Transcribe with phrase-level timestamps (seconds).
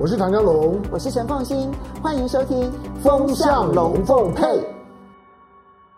[0.00, 2.70] 我是唐家龙，我是陈凤馨，欢迎收听
[3.02, 4.44] 《风向龙凤配》。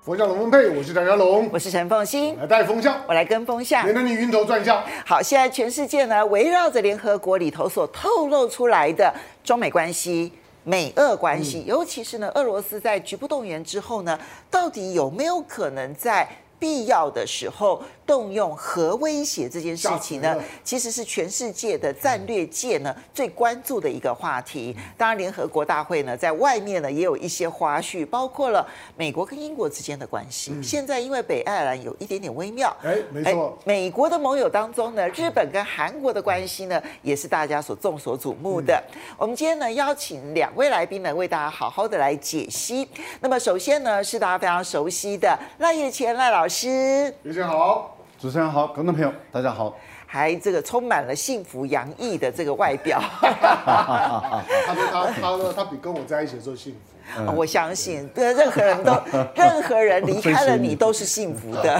[0.00, 4.82] 风向龙凤配，我是唐家龙，我是陈凤馨，来带风向，我来跟风向，免得你晕头转向。
[5.04, 9.12] 好，现在全世界呢，围绕着联合国里头所透露出来的
[9.44, 10.32] 中美关系、
[10.64, 14.18] 美俄关系，嗯、尤其是呢，俄罗斯在局部动员之后呢，
[14.50, 16.26] 到底有没有可能在
[16.58, 24.76] 必要的时候动用核威胁这件事情呢，其实是全世界的战略界呢最关注的一个话题。
[24.98, 28.66] 当然，联合国大会呢在外面呢也有一些花絮，包括了
[28.96, 30.60] 美国跟英国之间的关系。
[30.60, 33.56] 现在因为北爱尔兰有一点点微妙，哎，没错。
[33.64, 38.82] 美国的盟友当中呢，日本跟韩国的关系呢也是大家所众所瞩目的。
[39.16, 42.88] 我们今天呢邀请两位来宾呢为大家好好的来解析。
[43.20, 47.98] 那么首先呢是大家非常熟悉的赖叶前赖老师，大家好。
[48.20, 49.74] 主持人好，观众朋友大家好，
[50.06, 56.89] 还这个充满了幸福洋溢的这个外表， 他说他他说他比跟我在一起的时候幸福。
[57.16, 58.92] 嗯、我相信，任何人都，
[59.34, 61.78] 任何人离开了你都是幸福的。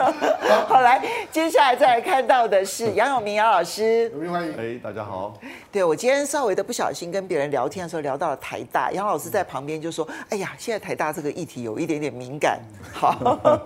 [0.68, 4.52] 好，来，接下来再来看到的是杨永明杨老师，永明欢迎。
[4.56, 5.34] 哎，大家好。
[5.72, 12.60] 对，我今天稍微的不小心跟别人聊天的时候聊到了台大，杨老师在旁边就说：“哎呀，现在台大这个议题有一点点敏感。”
[12.92, 13.12] 好，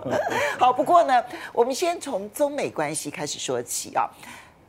[0.59, 4.09] 好，不过呢，我们先从中美关系开始说起啊。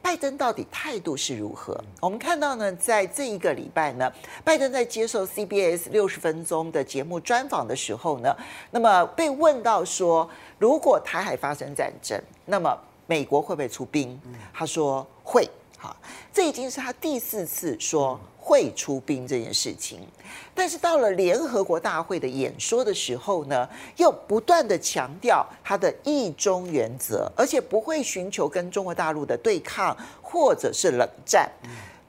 [0.07, 1.77] 拜登到底态度是如何？
[2.01, 4.09] 我们看到呢，在这一个礼拜呢，
[4.45, 8.33] 拜登在接受 CBS 六十分钟的节目专访的时候呢，
[8.71, 14.17] 那么被问到说，如果台海发生战争，那么美国会不会出兵？
[14.55, 15.51] 他说会。
[15.77, 15.97] 好，
[16.33, 18.17] 这已经是他第四次说。
[18.47, 19.99] 会出兵这件事情，
[20.55, 31.51] 但是到了联合国大会的演说的时候呢，又不断地强调他的一中原则，而且不会寻求跟中国大陆的对抗或者是冷战。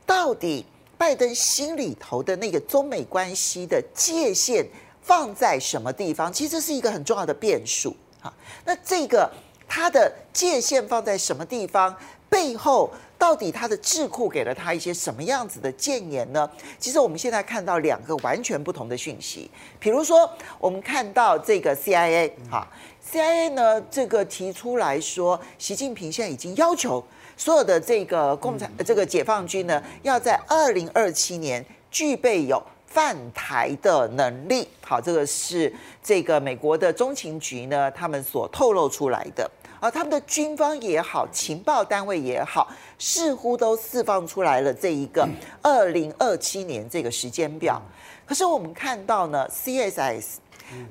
[0.06, 0.64] 到底
[0.96, 4.64] 拜登心里头的那个中美关系的界限
[5.02, 6.32] 放在什么地方？
[6.32, 7.96] 其实这是一个很重要的变数。
[8.22, 8.32] 哈，
[8.64, 9.28] 那这个
[9.68, 11.96] 他的界限放在什么地方？
[12.30, 16.50] 背后到底他的智库给了他一些什么样子的建言呢？
[16.80, 19.50] 其实我们现在看到两个完全不同的讯息。
[19.80, 20.30] 比如说，
[20.60, 22.68] 我们看到这个 CIA 哈
[23.12, 27.04] ，CIA 呢这个提出来说，习近平现在已经要求
[27.36, 34.68] 所有的这个共产这个解放军呢，要在二零二七年具备有犯台的能力。
[34.82, 35.74] 好，这个是
[36.04, 39.50] 这个美国的中情局呢他们所透露出来的。
[39.80, 42.68] 而他们的军方也好，情报单位也好，
[42.98, 45.28] 似乎都释放出来了这一个
[45.62, 47.82] 二零二七年这个时间表。
[48.26, 50.26] 可是我们看到呢，CSS，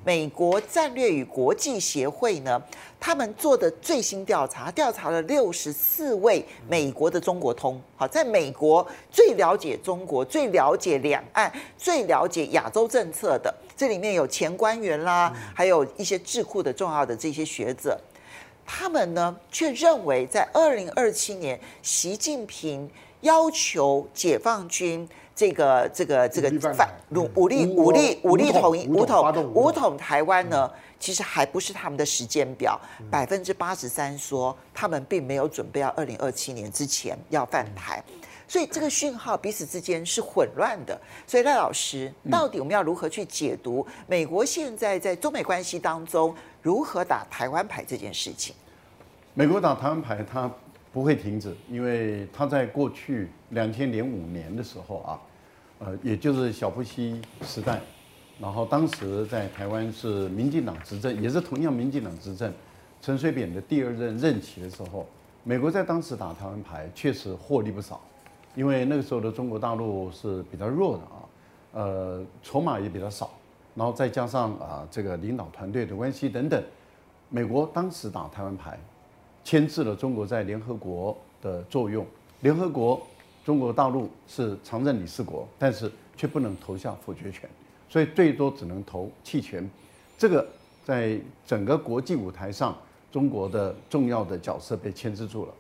[0.05, 2.63] 美国战略与国际协会呢，
[2.99, 18.01] 他们做的最新调查，调查了六十四位美国的中国通，好，在美国最了解中国、最了解两岸、最了解亚洲政策的，这里面有前官员啦，还有一些智库的重要的这些学者。
[18.67, 22.91] 他们呢，却认为在二零二七年，习近平
[23.21, 26.89] 要求解放军这个这个这个反
[27.35, 32.79] 武力武力武力统一武统武统台湾呢，其实还不是他们的时间表。
[33.11, 38.03] 百分之八十三说他们并没有准备要二零二七年之前要犯台，
[38.49, 40.99] 所以这个讯号彼此之间是混乱的。
[41.27, 46.35] 所以赖老师，到底我们要如何去解读美国现在在中美关系当中？
[46.67, 48.53] 如何打台湾牌这件事情？
[49.35, 50.51] 美国打台湾牌，它
[50.93, 55.21] 不会停止，因为它在过去两千零五年的时候啊，
[55.79, 57.81] 呃，也就是小布希时代，
[58.41, 62.53] 然后当时在台湾是民进党执政，也是同样民进党执政，
[63.01, 65.07] 陈水扁的第二任任期的时候，
[65.45, 68.01] 美国在当时打台湾牌确实获利不少，
[68.57, 71.15] 因为那个时候的中国大陆是比较弱的啊，
[71.75, 73.31] 呃，筹码也比较少。
[73.77, 76.61] 然后再加上啊，这个领导团队的关系等等，
[77.29, 78.79] 美国当时打台湾牌，
[79.45, 82.05] 牵制了中国在联合国的作用。
[82.41, 83.01] 联合国，
[83.45, 87.49] 中国大陆是常任理事国，但是却不能投下否决权，
[87.89, 89.69] 所以最多只能投弃权。
[90.17, 90.47] 这个
[90.83, 92.75] 在整个国际舞台上，
[93.13, 95.53] 中国的重要的角色被牵制住了。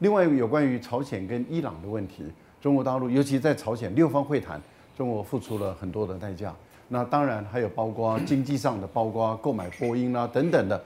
[0.00, 2.24] 另外，有关于朝鲜跟伊朗的问题，
[2.60, 4.60] 中国大陆尤其在朝鲜六方会谈，
[4.94, 6.54] 中国付出了很多的代价。
[6.88, 10.82] 那当然还有包括经济上的，包括购买波音啦等等的。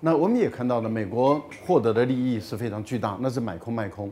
[0.00, 4.10] 那我们也看到了，美国获得的利益是非常巨大，那是买空卖空。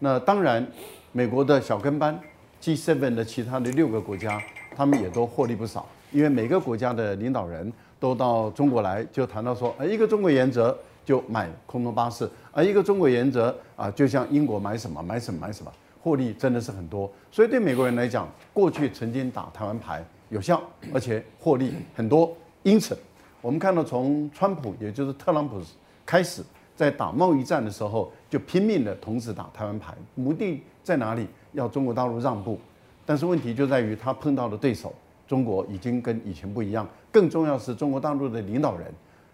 [0.00, 0.66] 那当然，
[1.12, 2.18] 美国的小跟班
[2.60, 4.42] G7 的其他的六个国家，
[4.74, 15.70] 他们也都获利不少，因为每个国家的领导人都到中国来，就谈到说，哎，一个中国原则就买空中巴士，而一个中国原则啊，就像英国买什么买什么买什么，
[16.02, 17.08] 获利真的是很多。
[17.30, 20.62] 所以对美国人来讲，过去曾经打台湾牌有效，
[20.94, 22.34] 而且获利很多。
[22.62, 22.96] 因此，
[23.42, 25.60] 我们看到从川普也就是特朗普
[26.06, 26.42] 开始
[26.74, 31.28] 在打贸易战的时候，就拼命的同时打台湾牌，目的在哪里？
[31.52, 32.58] 要中国大陆让步。
[33.04, 34.94] 但是问题就在于他碰到的对手，
[35.28, 36.88] 中国已经跟以前不一样。
[37.10, 38.90] 更重要是中国大陆的领导人，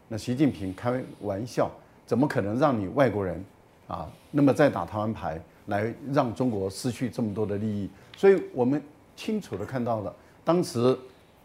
[0.08, 1.70] 那习近平开玩笑，
[2.04, 3.44] 怎么可能让你外国人
[3.86, 7.88] 啊，那么再打台湾牌，来让中国失去这么多的利益？
[8.16, 8.82] 所以我们
[9.14, 10.12] 清楚的看到了，
[10.48, 10.98] 当时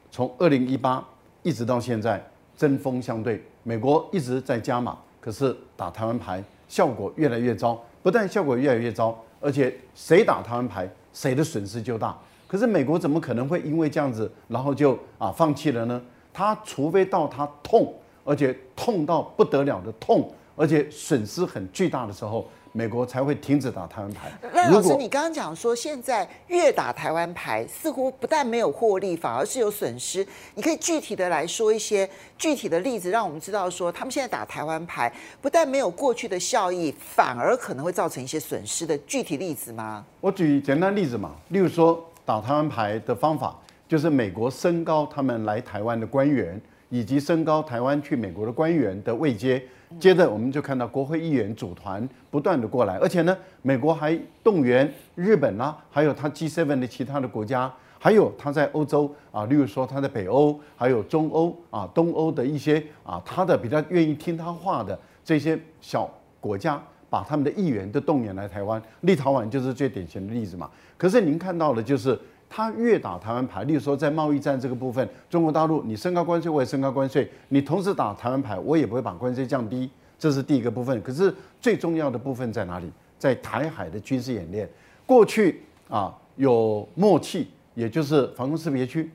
[0.10, 1.06] 从二零一八
[1.42, 12.18] 一直到现在，针锋相对，美国一直在加码，可是打台湾牌效果越来越糟，不但效果越来越糟，而且谁打台湾牌，谁的损失就大。
[12.48, 16.02] 可是美国怎么可能会因为这样子，然后就啊放弃了呢？
[16.32, 22.48] 他除非到他痛，而且痛到不得了的痛，而且损失很巨大的时候。
[22.76, 24.32] 美国才会停止打台湾牌。
[24.52, 30.26] 那老师，你刚刚讲说，现在越打台湾牌，似乎不但没有获利，反而是有损失。
[30.56, 40.04] 你可以具体的来说一些具体的例子，让我们知道说，他们现在打台湾牌，不但没有过去的效益，反而可能会造成一些损失的具体例子吗？
[40.20, 43.56] 我举简单例子嘛，例如说打台湾牌的方法，
[43.88, 46.60] 就是美国升高他们来台湾的官员，
[46.90, 49.64] 以及升高台湾去美国的官员的位阶。
[50.00, 70.70] 接着我们就看到国会议员组团不断的过来，而且呢，美国还动员日本啦、还有他 G7 的其他的国家，还有他在欧洲啊，例如说他在北欧，还有中欧啊、东欧的一些啊，他的比较愿意听他话的这些小国家，把他们的议员都动员来台湾，立陶宛就是最典型的例子嘛。
[70.98, 72.20] 可是您看到的就是。
[72.56, 79.90] 他越打台湾牌，例如说在贸易战这个部分，中国大陆你升高关税，我也升高关税；你同时打台湾牌，我也不会把关税降低。
[80.20, 81.02] 这是第一个部分。
[81.02, 82.92] 可是最重要的部分在哪里？
[83.18, 84.70] 在台海的军事演练。
[85.04, 89.10] 过去啊有默契，也就是防空识别区，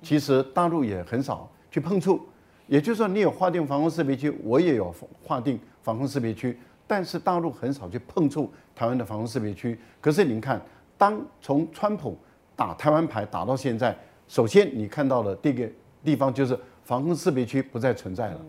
[0.00, 2.18] 其实大陆也很少去碰触。
[2.68, 4.90] 也就是说，你有划定防空识别区，我也有
[5.22, 9.78] 划定防空识别区，但是大陆很少去碰触台湾的防空识别区。
[10.00, 10.58] 可是您看，
[10.96, 12.16] 当从川普
[12.54, 13.96] 打台湾牌打到现在，
[14.28, 15.68] 首先你看到的第一个
[16.04, 18.40] 地方就是防空识别区不再存在了。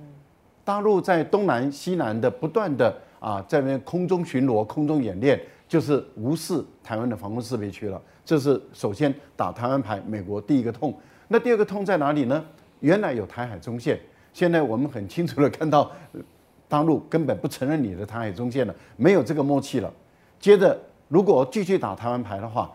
[0.63, 8.01] 大陆在东南西南的不断的啊，在那边空中巡逻、空中演练，就是无视台湾的防空识别区了。
[8.23, 10.97] 这是首先打台湾牌，美国第一个痛。
[11.27, 12.43] 那第二个痛在哪里呢？
[12.79, 13.99] 原来有台海中线，
[14.33, 15.91] 现在我们很清楚的看到，
[16.67, 19.91] 大陆根本不承认你的台海中线了，没有这个默契了。
[20.39, 20.77] 接着，
[21.07, 22.71] 如果继续打台湾牌的话，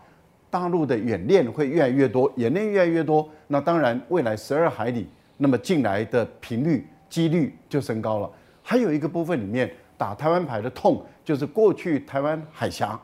[0.49, 5.07] 大陆的演练会越来越多，演练越来越多，那当然未来十二海里
[5.37, 8.29] 那么进来的频率几率就升高了。
[8.63, 12.99] 还有一个部分里面打台湾牌的痛，就是过去台湾海峡，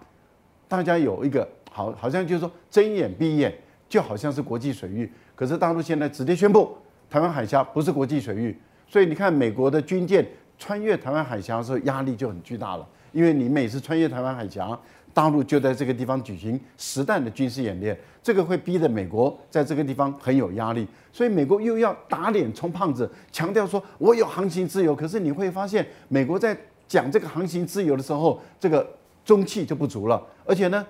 [0.68, 3.54] 大家有一个好好像就是说睁眼闭眼，
[3.88, 5.12] 就好像是国际水域。
[5.36, 6.76] 可是大陆现在直接宣布
[7.10, 8.58] 台湾海峡不是国际水域，
[8.88, 10.26] 所以你看美国的军舰
[10.58, 14.78] 穿越台湾海峡的时候压力就很巨大了，因为你每次穿越台湾海峡。
[15.16, 24.94] 大陆就在这个地方举行实弹的军事演练，这个会逼得美国在这个地方很有压力，所以美国又要打脸充胖子，强调说我有航行自由。
[24.94, 28.86] 可是你会发现，美国在讲这个航行自由的时候，这个
[29.24, 30.22] 中气就不足了。
[30.46, 30.86] 而且呢，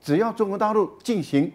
[0.00, 1.52] 只要中国大陆进行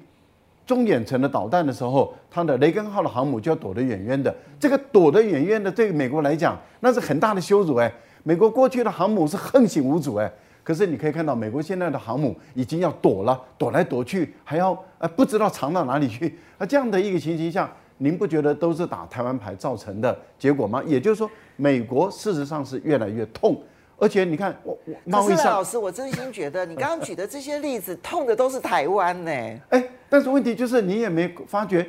[0.68, 4.32] 中远程的导弹的时候，它的雷根号的航母就要躲得远远的。
[4.60, 7.92] 这个躲得远远的，对美国来讲，那是很大的羞辱哎。
[8.22, 10.32] 美国过去的航母是横行无阻哎。
[10.64, 16.38] 可是你可以看到，美国现在的航母已经要躲了，躲来躲去，还要呃不知道藏到哪里去。
[16.60, 20.84] 那这样的一个情形下，您不觉得都是打台湾牌造成的结果吗？
[20.86, 23.60] 也就是说，美国事实上是越来越痛，
[23.98, 29.32] 而且你看，我我可是赖老师，我真心觉得你刚刚举的这些例子，痛的都是台湾呢。
[29.70, 31.88] 哎，但是问题就是你也没发觉，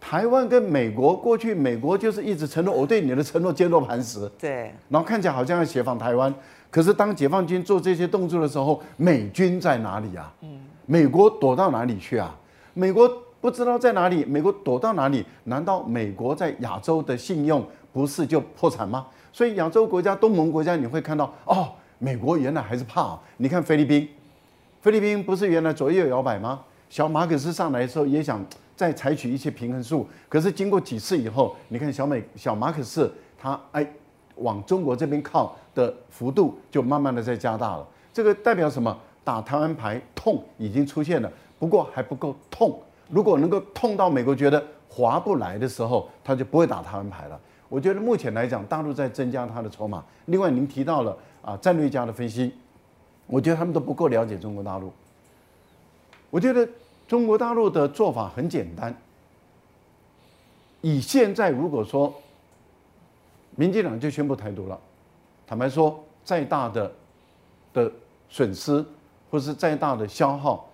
[0.00, 6.34] 台湾跟美国过去，美国就是一直承诺我对你的承诺坚若磐石，对，然后看起来好像要协防台湾。
[6.70, 10.32] 可是当解放军做这些动作的时候，美军在哪里啊？
[10.42, 12.32] 嗯，美国躲到哪里去啊？
[12.74, 13.10] 美国
[13.40, 15.26] 不知道在哪里，美国躲到哪里？
[15.44, 19.06] 难道美国在亚洲的信用不是就破产吗？
[19.32, 23.18] 所以亚洲国家、东盟国家，你会看到哦，美国原来还是怕。
[23.38, 24.08] 你看菲律宾，
[24.80, 26.60] 菲律宾不是原来左右摇摆吗？
[26.88, 28.40] 小马可斯上来的时候也想
[28.76, 33.84] 再采取一些平衡术，可是经过几次以后，你看小美小马可斯他哎。
[34.40, 38.96] 往中国这边靠的幅度就慢慢的在加大了，这个代表什么？
[39.22, 42.80] 打台湾牌痛已经出现了，不过还不够痛。
[43.08, 47.38] 如果能够痛到美国觉得划不来的时候，他就不会打台湾牌了。
[47.68, 50.02] 我觉得目前来讲，大陆在增加他的筹码。
[50.24, 52.52] 另外，您提到了啊，战略家的分析，
[53.26, 54.90] 我觉得他们都不够了解中国大陆。
[56.30, 56.66] 我觉得
[57.06, 58.92] 中国大陆的做法很简单。
[60.80, 62.12] 以现在如果说
[63.60, 64.80] 民进党就宣布台独了，
[65.46, 66.90] 坦白说，再大的
[67.74, 67.92] 的
[68.30, 68.82] 损失
[69.30, 70.66] 或是再大的消耗，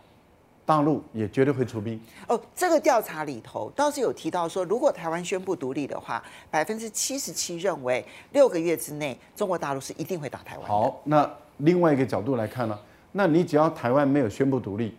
[0.64, 2.00] 大陆也绝对会出兵。
[2.28, 10.68] 哦，这个调查里头倒是有提到说，如果台湾宣布独立的话，百分之七十七认为六个月之内中国大陆是一定会打台湾。
[10.68, 12.78] 好，那另外一个角度来看呢，
[13.10, 14.94] 那你只要台湾没有宣布独立，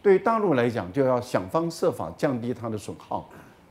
[0.00, 3.28] 对于大陆来讲，就要想方设法降低它的损耗。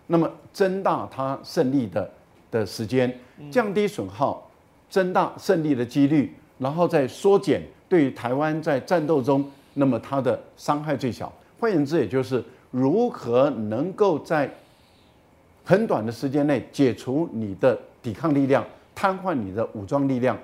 [0.07, 2.11] 那么增大它胜利的
[2.51, 3.17] 的时间，
[3.49, 4.49] 降低损耗，
[4.89, 11.31] 增大胜利的几率，然后再缩减对于台湾在战斗中，那么它的伤害最小。
[11.59, 14.49] 换言之，也就是如何能够在
[15.63, 20.37] 很短的时间内解除你的抵抗力量，瘫痪你的武装力量，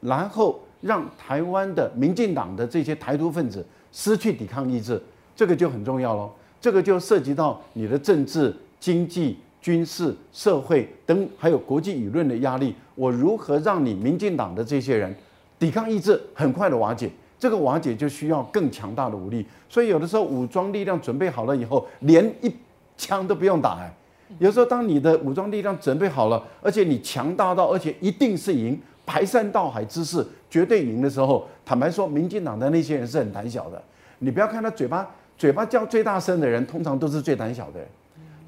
[0.00, 5.02] 然后让台湾的民进党的这些台独分子失去抵抗意志，
[5.34, 6.30] 这个就很重要喽。
[6.60, 8.54] 这个就涉及到你的政治。
[8.80, 15.14] 经济、军事、社会等，还有国际舆论的压力，我如何让你民进党的这些人
[15.58, 17.10] 抵抗意志很快的瓦解？
[17.38, 19.44] 这个瓦解就需要更强大的武力。
[19.68, 22.52] 所以有的时候武装力量准备好了以后，连一
[22.96, 23.92] 枪都不用打哎。
[24.38, 33.82] 有时候当你的武装力量准备好了，而且你强大到，而且一定是赢，排山倒海之势，绝对赢的时候，坦白说，民进党的那些人是很胆小的。
[34.20, 37.88] 你不要看他嘴巴嘴巴叫最大声的人，通常都是最胆小的人。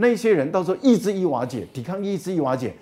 [0.02, 2.74] 那些人到时候意志一瓦解，抵抗意志一瓦解，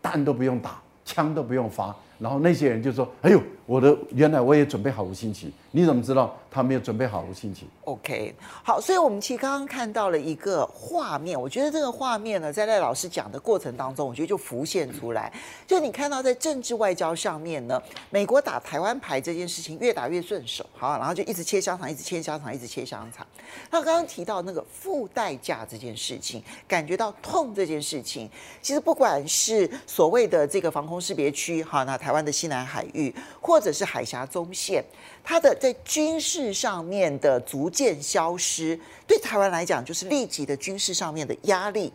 [0.00, 1.94] 弹都不用打，枪都不用发。
[2.18, 8.34] 然后那些人就说：“哎呦，我的原来我也准备好五星旗，你怎么知道他没有准备好的心情？”OK，
[8.64, 15.30] 好，所以我们其实刚刚看到了一个画面，我觉得这个画面呢，在赖老师讲的过程当中，我觉得就浮现出来。
[15.66, 23.26] 就你看到在政治外交上面呢，美国打台湾牌这件事情越打越顺手，好，然后就一直切香肠，一直切香肠，一直切香肠。
[23.70, 28.30] 他刚刚提到那个付代价这件事情，感觉到痛这件事情，
[28.62, 34.82] 其实不管是所谓的这个防空识别区，哈，那台湾的西南海域，或者是海峡中线，
[35.28, 38.78] 它的在军事上面的逐渐消失，
[39.08, 41.92] 对台湾来讲就是立即的军事上面的压力。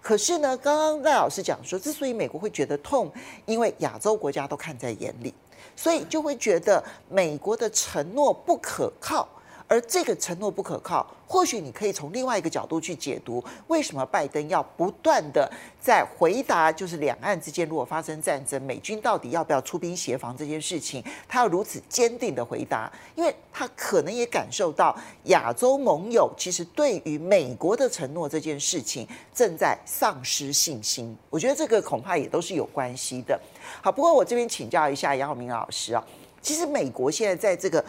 [0.00, 3.08] 可是呢，刚刚赖老师讲说，之所以美国会觉得痛，
[3.46, 5.32] 因为亚洲国家都看在眼里，
[5.76, 9.28] 所以就会觉得美国的承诺不可靠。
[9.72, 15.50] 而这个承诺不可靠，或许你可以从另外一个角度去解读，为什么拜登要不断的
[15.80, 31.16] 在回答，就是两岸之间如果发生战争，美军到底要不要出兵协防这件事情，他要如此坚定的回答，因为他可能也感受到亚洲盟友其实对于美国的承诺这件事情正在丧失信心。
[31.30, 33.40] 我觉得这个恐怕也都是有关系的。
[33.80, 36.06] 好，不过我这边请教一下杨浩明老师啊，
[36.42, 37.82] 其实美国现在在这个。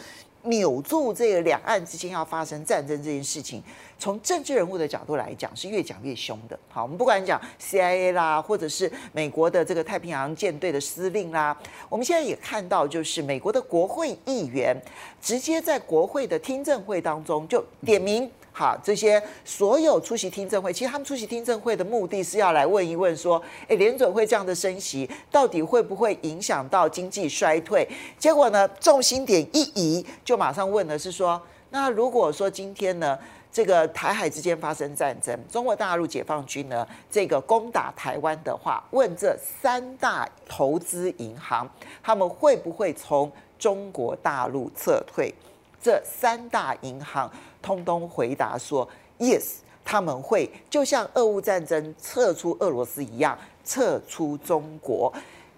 [0.43, 3.63] 扭住这个两岸之间要发生战争这件事情，
[3.97, 6.59] 从政治人物的角度来讲，是越讲越凶的。
[6.69, 11.57] 好，我们不管讲 CIA 啦，或者是美国的这个太平洋舰队的司令啦，
[11.89, 14.75] 我们现在也看到，就是美国的国会议员
[15.21, 18.29] 直接在国会的听证会当中就点名。
[18.55, 27.87] 好，这些所有出席听证会，其实他们出席听证会的目的是要来问一问说，诶，联准会这样的升息，到底会不会影响到经济衰退？
[28.19, 31.41] 结果呢，重心点一移，就马上问的是说，
[31.71, 33.17] 那如果说今天呢，
[33.51, 41.67] 这个台海之间发生战争，中国大陆解放军呢，这个攻打台湾的话，问这三大投资银行，
[42.03, 45.33] 他们会不会从中国大陆撤退？
[45.81, 47.27] 这三大银行。
[47.63, 55.11] 通通回答说：“Yes，他们会就像俄乌战争撤出俄罗斯一样撤出中国。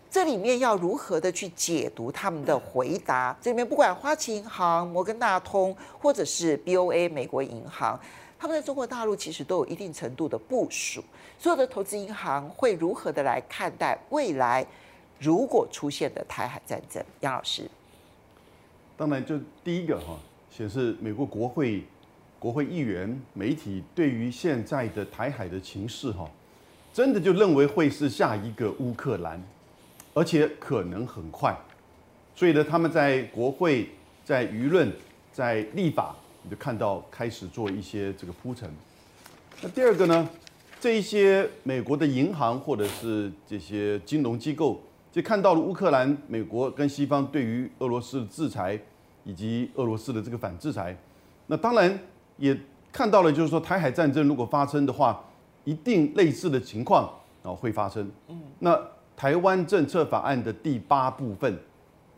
[0.10, 3.36] 这里面要如何的去解读他们的回答？
[3.42, 8.00] 这里面不管花旗银行、摩根大通，或者是 BOA 美国银行，
[8.40, 11.04] 他们在中国大陆其实都有一定程度的部署。
[11.38, 14.66] 所有的投资银行会如何的来看待未来
[15.20, 17.70] 如果出现的台海战争？”杨老师，
[18.96, 20.18] 当然，就第一个哈，
[20.50, 21.84] 显示美国国会。
[22.38, 26.30] 国会议员、媒体对于现在的台海的情势，哈，
[26.94, 29.42] 真的就认为会是下一个乌克兰，
[30.14, 31.58] 而且可能很快。
[32.36, 33.90] 所以呢，他们在国会、
[34.24, 34.92] 在舆论、
[35.32, 38.70] 在立法，你就看到开始做一些这个铺陈。
[39.62, 40.30] 那第二个呢，
[40.80, 48.80] 这一些美国的银行或者是这些金融机构，就看到了乌克兰、美国跟西方对于俄罗斯的制裁，
[49.24, 50.96] 以及俄罗斯的这个反制裁，
[51.48, 51.98] 那当然。
[52.38, 52.58] 也
[52.92, 55.24] 看到了，就是说台海战争如果发生的话，
[55.64, 57.10] 一定类似的情况
[57.44, 58.10] 啊会发生。
[58.28, 58.80] 嗯，那
[59.16, 61.58] 台湾政策法案的第八部分，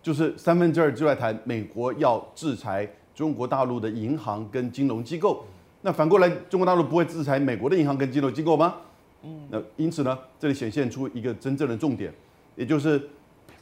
[0.02, 5.46] 就是三分之二就在谈美国要制裁中国大陆的银行跟金融机构。
[5.82, 8.76] 那反过来，中国大陆不会制裁美国的银行跟金融机构吗？
[9.24, 12.12] 嗯，那因此呢，这里显现出一个真正的重点，
[12.56, 13.02] 也就是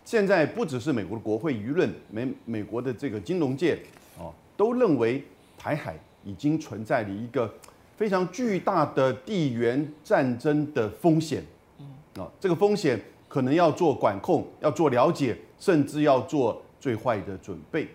[0.03, 3.77] 现在不只是美国的国会舆论，美美国的这个金融界
[4.17, 5.23] 啊，都认为
[5.57, 7.49] 台海已经存在了一个
[7.95, 11.41] 非常巨大的地缘战争的风险。
[11.79, 17.87] 嗯，啊，这个风险可能要做管控，要做了解，甚至要做最坏的准备。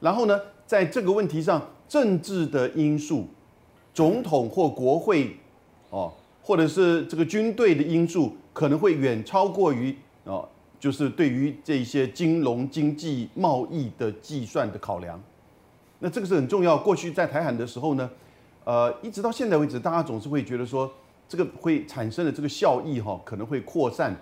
[0.00, 3.26] 然后呢，在这个问题上，政治的因素。
[3.92, 5.36] 总统或国会，
[5.90, 6.12] 哦，
[6.42, 10.48] 或者是这个军队的因素，可能会远超过于哦，
[10.80, 15.22] 就是对于这些金融、经济、贸易的计算的考量。
[16.04, 16.76] 那这个是很重要。
[16.76, 18.10] 过去在台海的时候呢，
[18.64, 20.92] 呃，一直到现在为止，大家总是会觉得说，
[21.26, 24.14] 这个会产生的这个效益哈，可能会扩散。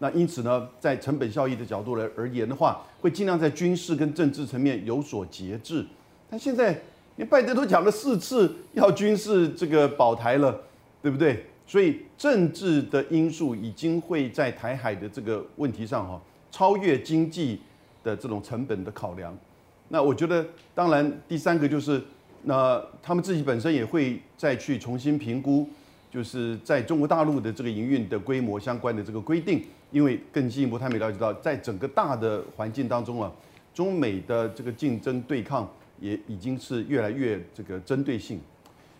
[0.00, 5.86] 那因此呢，在成本效益的角度来而言的话，会尽量在军事跟政治层面有所节制。
[6.28, 6.76] 但现在。
[7.16, 10.56] 连拜登都讲了四次要军事这个保台了，
[11.02, 11.44] 对不对？
[11.66, 17.60] 所以政治的因素已经会在台海的这个问题上哈，超越经济
[18.04, 19.36] 的这种成本的考量。
[19.88, 22.02] 那我觉得，当然第三个就是，
[22.42, 25.68] 那他们自己本身也会再去重新评估，
[26.10, 33.32] 就是在中国大陆的这个营运的规模相关的这个规定，因为更进一步，他们也了解到，在整个大的环境当中啊，
[33.74, 35.68] 中美的这个竞争对抗。
[36.00, 38.38] 也已经是越来越这个针对性。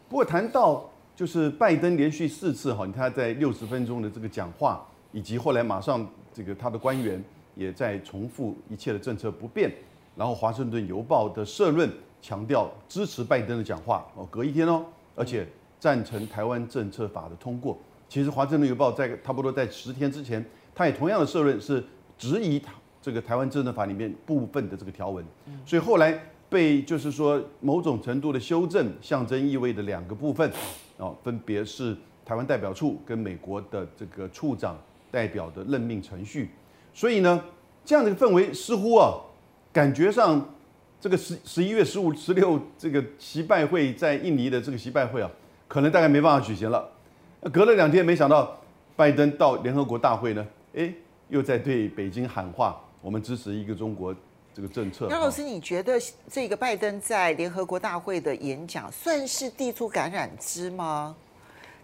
[0.08, 6.04] 不过谈到就是拜登连续四次哈，他在六十分钟的这个讲话，以及后来马上
[6.34, 7.22] 这个他的官员
[7.54, 9.70] 也在重复一切的政策不变。
[10.18, 11.88] 然后华盛顿邮报的社论
[12.20, 14.84] 强调支持拜登的讲话哦，隔一天哦，
[15.14, 15.46] 而且
[15.78, 17.78] 赞成台湾政策法的通过。
[18.08, 20.44] 其实华盛顿邮报在差不多在十天之前，
[20.74, 21.82] 他也同样的社论是
[22.18, 22.60] 质疑
[23.00, 25.24] 这个台湾政策法里面部分的这个条文。
[25.64, 26.20] 所以后来。
[26.50, 30.50] 被就是说某种程度的修正，象征意味的两个部分，
[30.96, 31.94] 哦，分别是
[32.24, 34.74] 台湾代表处跟美国的这个处长
[35.10, 36.48] 代表的任命程序。
[36.94, 37.44] 所以呢，
[37.84, 39.12] 这样的一个氛围似乎啊，
[39.72, 40.54] 感觉上
[41.00, 45.30] 这个十十一月十五、十六这个习拜会在印尼的这个习拜会啊，
[45.66, 46.88] 可能大概没办法举行了。
[47.52, 48.58] 隔了两天，没想到
[48.96, 50.94] 拜登到联合国大会呢，诶，
[51.28, 54.14] 又在对北京喊话，我们支持一个中国。
[54.54, 55.92] 这个政策，杨老师，你觉得
[56.28, 61.14] 这个拜登在联合国大会的演讲算是递出橄榄枝吗？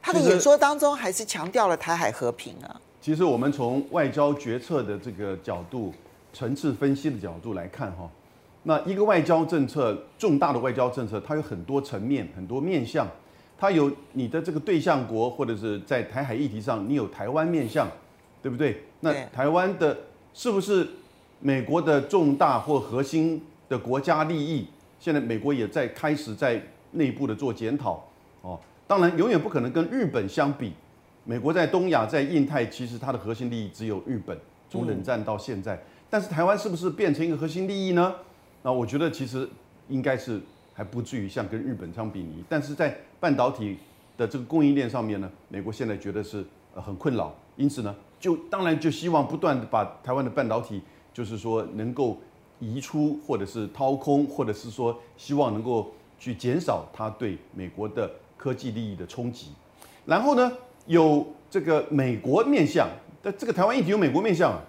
[0.03, 2.81] 他的演说当中还是强调了台海和平啊。
[3.01, 5.94] 其实我们从外交决策的这个角度、
[6.35, 8.11] 层次分析的角度来看，哈，
[8.64, 13.07] 那一个外交政策，重大的外交政策，它有很多层面、很多面向。
[13.57, 17.88] 它有你的这个对象国，或者是在台海议题上，你有台湾面向，
[18.42, 18.83] 对不对？
[19.01, 19.97] 那台湾的
[20.35, 20.87] 是不是？
[21.40, 24.66] 美国的重大或核心的国家利益，
[24.99, 28.03] 现在美国也在开始在内部的做检讨
[28.40, 28.59] 哦。
[28.87, 30.73] 当然，永远不可能跟日本相比。
[31.25, 34.38] 美国在东亚、在印太，其实它的核心利益只有日本，
[34.70, 35.79] 从冷战到现在。
[36.14, 38.14] 但是台湾是不是变成一个核心利益呢？
[38.62, 39.48] 那我觉得其实
[39.88, 40.40] 应该是
[40.72, 42.44] 还不至于像跟日本相比拟。
[42.48, 43.77] 但是在半导体
[44.16, 50.81] 的这个供应链上面呢，美国现在觉得是很困扰，因此呢，就当然就希望不断的把台湾的半导体。
[51.12, 52.16] 就是说，能够
[52.61, 59.48] 移出，或者是掏空，或者是说，希望能够去减少它对美国的科技利益的冲击。
[60.07, 60.53] 然后呢，
[60.87, 62.88] 有这个美国面向，
[63.20, 64.62] 但这个台湾议题有美国面向啊？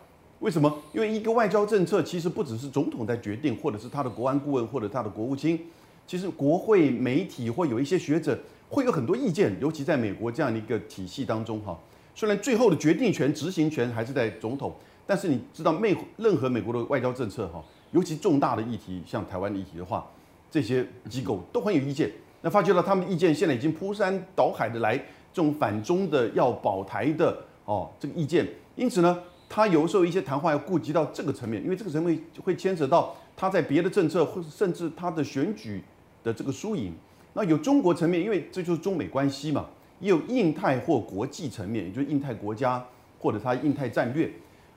[0.45, 0.71] 为什么？
[0.93, 5.59] 因为一个外交政策其实不只是总统在决定，或者是他的国安顾问，或者他的国务卿，
[6.05, 8.37] 其实国会、媒体或有一些学者
[8.69, 11.75] 会有很多意见，尤其在美国这样的一个体系当中哈。
[12.13, 14.71] 虽然最后的决定权、执行权还是在总统。
[15.07, 20.05] 但是你知道，美任何美国的外交政策哈，尤其重大的议题，像台湾议题的话，
[20.51, 22.11] 这些机构都很有意见。
[22.41, 24.95] 那发觉到他们的意见现在已经铺山倒海的来，
[25.33, 28.47] 这种反中的要保台的哦，这个意见。
[28.75, 35.81] 因此呢，他有时候一些谈话要顾及到这个层面，因为这个层面会牵扯到他在别的政策，或甚至他的选举
[36.23, 36.93] 的这个输赢。
[37.33, 39.67] 那有中国层面，因为这就是中美关系嘛，
[39.99, 42.83] 也有印太或国际层面，也就是印太国家
[43.19, 44.31] 或者他印太战略。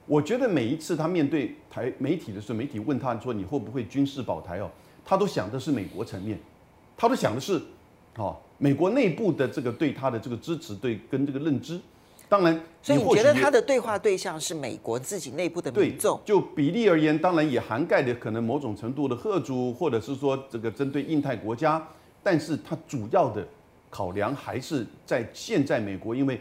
[0.06, 4.70] 我觉得每一次他面对台媒体的时候，媒体问他说，你会不会军事保台哦，
[5.04, 6.38] 他都想的是美国层面，
[6.96, 7.60] 他都想的是，
[8.16, 11.80] 哦，美国内部的这个对他的这个支持，对跟这个认知。
[12.28, 16.20] 当然，所以你觉得他的对话对象是美国自己内部的民众？
[16.24, 21.86] 就比例而言，当然也涵盖的可能某种程度的贺族，或者是说这个针对印太国家，
[22.22, 23.46] 但是他主要的
[23.88, 26.40] 考量还是在现在美国，因为。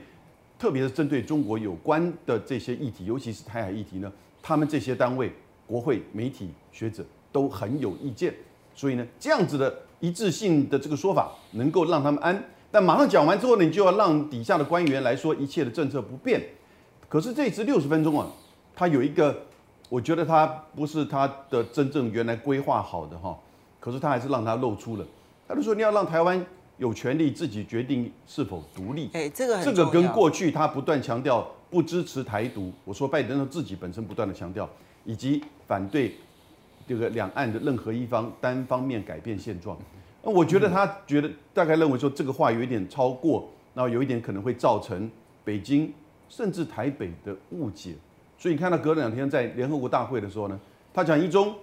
[0.60, 5.32] 特别是针对中国有关的这些议题，尤其是台海议题呢，他们这些单位、
[5.68, 8.34] 国会、媒体、学者都很有意见，
[8.74, 12.44] 所以呢，这样子的一致性的这个说法能够让他们安。
[12.70, 16.42] 但马上讲完之后呢，你就要让底下的官员来说一切的政策不变。
[17.10, 18.28] 可是这次六十分钟啊，
[18.76, 19.36] 他有一个，
[19.88, 23.38] 我觉得他不是他的真正原来规划好的哈，
[23.80, 25.06] 可是他还是让他露出了。
[25.48, 26.46] 他就说你要让台湾
[26.78, 29.10] 有权利自己决定是否独立。
[29.14, 34.70] 哎，这个这个跟过去他不断强调不支持台独，我说拜登他自己本身不断的强调，
[35.06, 36.18] 以及反对
[36.86, 39.78] 这个两岸的任何一方单方面改变现状。
[40.28, 45.10] 那我觉得他觉得大概认为说这个话有一点超过，然后有一点可能会造成
[45.46, 45.90] 北京
[46.28, 47.94] 甚至台北的误解，
[48.38, 50.60] 所以你看到隔了两天在联合国大会的时候呢，
[50.94, 51.56] 他讲一中，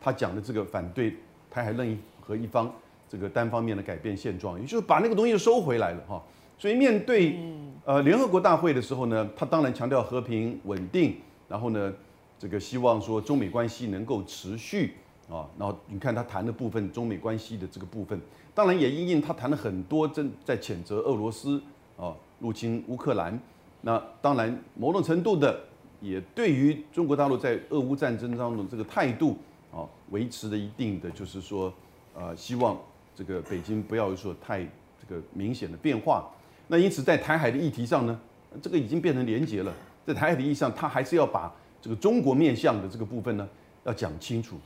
[0.00, 1.14] 他讲的这个反对
[1.48, 2.68] 台海任意和一方
[3.08, 6.20] 这个单方面的改变现状，也就是把那个东西收回来了哈。
[6.58, 7.38] 所以面对
[7.84, 11.14] 呃联合国大会的时候呢，他当然强调和平稳定，
[11.48, 11.94] 然后呢
[12.36, 14.94] 这个希望说中美关系能够持续。
[15.30, 18.18] 啊，然后你看他谈的部分，中美关系的这个部分，
[18.54, 21.62] 当然也因应他谈了很多，正在谴责俄罗斯
[21.98, 23.38] 啊入侵乌克兰。
[23.82, 25.60] 那当然某种程度的
[26.00, 29.36] 也对于中国大陆在俄乌战争当中的这个态度
[29.70, 31.72] 啊维持了一定的，就是说
[32.14, 32.76] 呃希望
[33.14, 34.60] 这个北京不要说太
[34.98, 36.28] 这个明显的变化。
[36.68, 38.18] 那因此在台海的议题上呢，
[38.62, 39.72] 这个已经变成连结了。
[40.06, 43.48] 在台海的议题上，他还是要把这个中国面向的这个部分呢
[43.84, 44.56] 要讲清楚。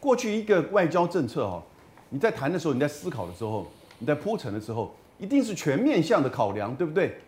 [0.00, 1.62] 过去一个外交政策哈，
[2.10, 3.66] 你在谈的时候，你在思考的时候，
[3.98, 7.18] 你在铺陈的时候，一定是全面向的考量，对不对？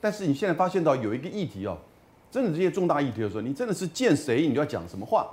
[0.00, 1.78] 但是你现在发现到有一个议题哦，
[2.30, 5.28] 真的这些重大议题的时候，你真的是见谁你就要讲什么话，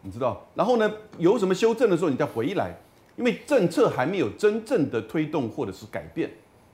[0.00, 0.42] 你知道？
[0.54, 2.74] 然后呢，有什么修正的时候，你再回来，
[3.16, 6.30] 因为政策还没有真正的推动或者是改变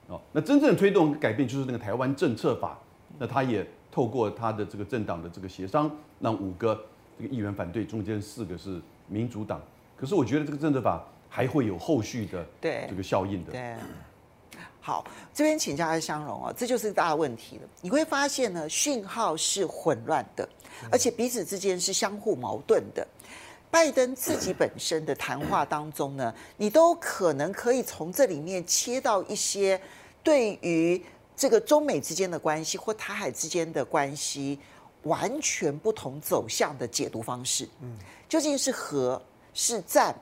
[0.07, 0.21] 哦。
[0.31, 2.79] 那真正的推动改变就是那个台湾政策法，
[3.17, 5.91] 那他也透过他的这个政党的这个协商，
[6.21, 6.85] 让五个
[7.17, 8.79] 这个议员反对，中间四个是。
[9.09, 9.61] 民主党，
[9.97, 13.51] 可是我觉得这个政策法还会有后续的这个效应的。
[13.51, 13.75] 对，
[14.79, 17.63] 好，这边请教一下香容啊，这就是大问题了。
[17.81, 20.47] 你会发现呢，讯号是混乱的，
[20.91, 23.05] 而且彼此之间是相互矛盾的。
[23.71, 29.79] 拜登自己本身的谈话当中呢，你都可能可以从这里面切到一些
[30.23, 30.99] 对于
[31.35, 34.57] 这个中美之间的关系或台海之间的关系
[35.03, 37.69] 完全不同走向的解读方式。
[37.81, 37.95] 嗯。
[38.29, 39.21] 究竟是和
[39.53, 40.15] 是战？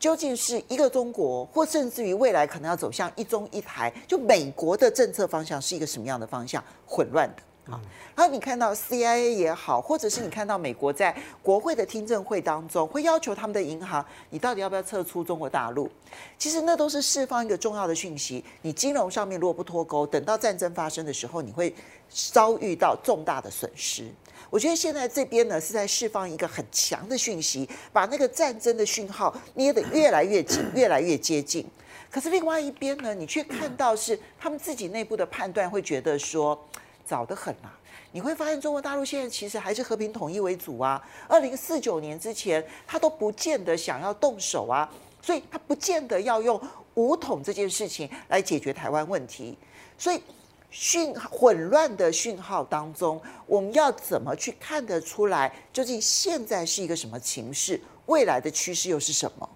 [0.00, 3.92] 究竟是一个中国，或甚至于未来可能要走向一中一台？
[4.08, 6.64] 就美国的政策方向是一个什么样的方向？
[6.86, 7.78] 混乱的啊！
[8.16, 15.86] 然后你看到 CIA 也好，或者是你看到美国在国会的听证会当中，会要求他们的银行，你到底要不要撤出中国大陆？
[16.38, 21.74] 其实那都是释放一个重要的讯息：你金融上面如果不脱钩，等到战争发生的时候，你会
[22.08, 24.10] 遭遇到重大的损失。
[24.50, 31.64] 我觉得现在这边呢是在释放一个很强的讯息，把那个战争的讯号捏得越来越紧，越来越接近。
[32.10, 36.68] 可是另外一边呢，你却看到是他们自己内部的判断会觉得说
[37.06, 37.78] 早得很啊。
[38.10, 41.00] 你会发现中国大陆现在其实还是和平统一为主啊。
[41.28, 44.90] 二零四九年之前，他都不见得想要动手啊，
[45.22, 46.60] 所以他不见得要用
[46.94, 49.56] 武统这件事情来解决台湾问题，
[49.96, 50.20] 所以。
[50.70, 57.80] 讯混乱的讯号当中，我们要怎么去看得出来，究竟现在是一个什么情势？
[58.06, 59.48] 未来的趋势又是什么？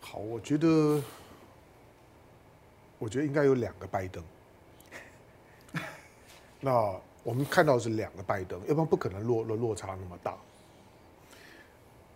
[0.00, 1.00] 好，我觉得，
[2.98, 4.22] 我觉得应该有两个拜登。
[6.60, 10.36] 那我们看到是两个拜登，要不然不可能落落落差那么大。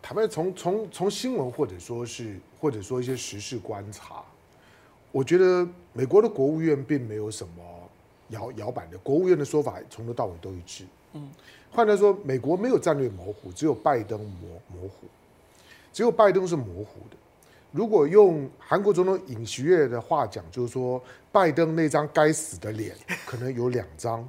[0.02, 4.24] 坦白从从从新闻或者说是或者说一些时事观察，
[5.12, 7.75] 我觉得美国的国务院并没有什么。
[8.28, 10.84] 摇摇摆的国务院的说法从头到尾都一致。
[11.12, 11.30] 嗯，
[11.70, 15.06] 换句话说，美国没有战略模糊，只有拜登模模糊，
[15.92, 17.16] 只有拜登是模糊的。
[17.72, 22.94] 如果用韩国总统尹锡悦的话讲，就是说拜登那张该死的脸
[23.26, 24.26] 可能有两张，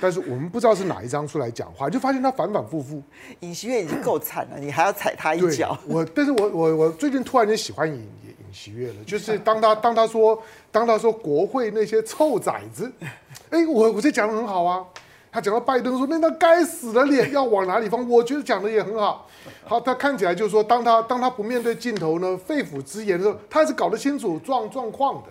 [0.00, 3.02] 但是我们不知道是哪一张出来讲话，就发现他反反复复。
[3.40, 5.76] 尹锡悦已经够惨了，你还要踩他一脚。
[5.86, 7.94] 我，但是我我我最近突然间喜欢尹。
[7.94, 12.90] 尹锡悦了，就是 当他当他说当他说国会那些臭崽子，
[13.50, 14.84] 哎，我我这讲的很好啊。
[15.32, 19.28] 他讲到拜登说那张该死的脸要往哪里放，我觉得讲的也很好。
[19.64, 25.28] 好，他看起来就是说，当他当他不面对镜头呢，肺腑之言的时候，他还是搞得清楚状状况的。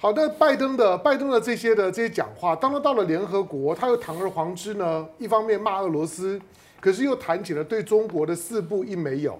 [0.00, 6.40] 好，那拜登的拜登的这些的这些讲话，当他到了联合国，他又堂而皇之呢，一方面骂俄罗斯，
[6.80, 9.36] 可是又谈起了对中国的四不一没有。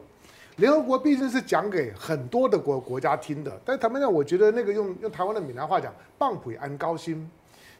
[0.57, 7.31] 联合国毕竟是讲给很多的国国家听的，但坦白讲，我觉得那个用用台湾的闽南话讲，放屁安高薪，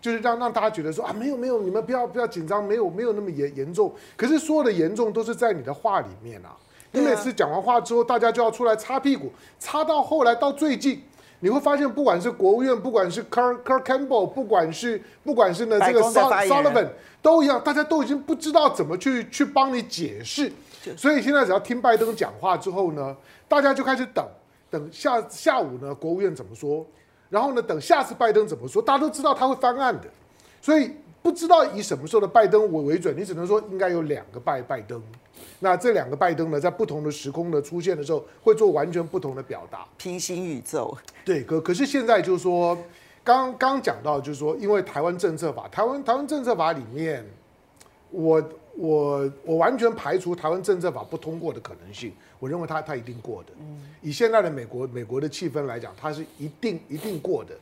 [0.01, 3.93] 就是让让大家觉得说啊，没有没有，你们不要不要紧张，没有没有那么严严重。
[4.17, 6.55] 可是所有的严重都是在你的话里面啊，
[6.93, 11.03] 你每次讲完话之后，大家就要出来擦屁股，擦到后来到最近，
[11.41, 16.89] 你会发现，不管是国务院，不管是 Kirk Kirk Campbell，不管是不管是呢这个 Sullivan，
[17.23, 20.53] 都一样，大家都已经不知道怎么去去帮你解释。
[20.97, 24.27] 所以现在只要听拜登讲话之后呢，大家就开始等，
[24.71, 26.87] 等下下午呢国务院怎么说，
[27.29, 30.09] 然后呢等下次拜登怎么说，大家都知道他会翻案的，
[30.61, 30.93] 所以。
[31.23, 35.03] 不知道以什么时候的拜登为为准，你只能说应该有两个拜拜登。
[35.61, 39.85] 那这两个拜登呢，在不同的时空的出现的时候，会做完全不同的表达。
[39.97, 40.97] 平行宇宙。
[41.25, 42.79] 对，可可是现在就是说，
[43.25, 47.25] 刚刚讲到就是说，因为台湾政策法，台湾台湾政策法里面，
[48.11, 48.43] 我
[48.77, 52.13] 我我完全排除台湾政策法不通过的可能性。
[52.39, 53.51] 我认为他他一定过的。
[54.01, 57.55] 以现在的美国美国的气氛来讲，他是一定一定过的。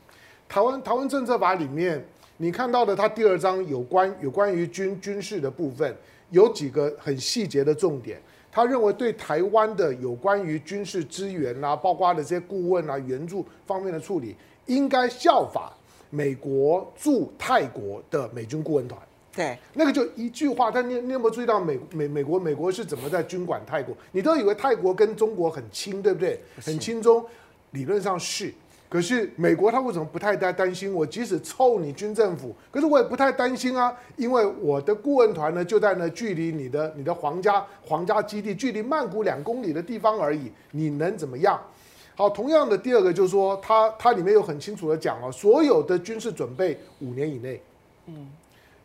[0.47, 2.07] 台湾台湾政策法里面。
[2.39, 5.97] 你看到的，他第二章有关有关于军军事的部分，
[6.31, 8.21] 有几个很细节的重点。
[8.53, 14.35] 他认为对台湾的有关于军事资源啊，包括的这些顾问啊、援助方面的处理，
[14.67, 15.73] 应该效法
[16.11, 19.01] 美国驻泰国的美军顾问团。
[19.35, 20.71] 对，那个就一句话。
[20.71, 23.95] 但你你有没有注意到美美美国美国是怎么在军管泰国？
[24.13, 26.41] 你都以为泰国跟中国很亲，对不对？
[26.63, 27.25] 很亲中，
[27.71, 28.53] 理论上是。
[28.89, 31.05] 可是美国他为什么不太担担心我？
[31.05, 41.61] 即使臭你军政府，可是我也不太担心啊，因为我的顾问团呢就在那距离你的你的皇家皇家基地距离曼谷两公里的地方而已，你能怎么样？
[42.15, 47.61] 好，同样的第二个就是说，他他里面有很清楚的讲哦，所有的军事准备五年以内，
[48.07, 48.29] 嗯。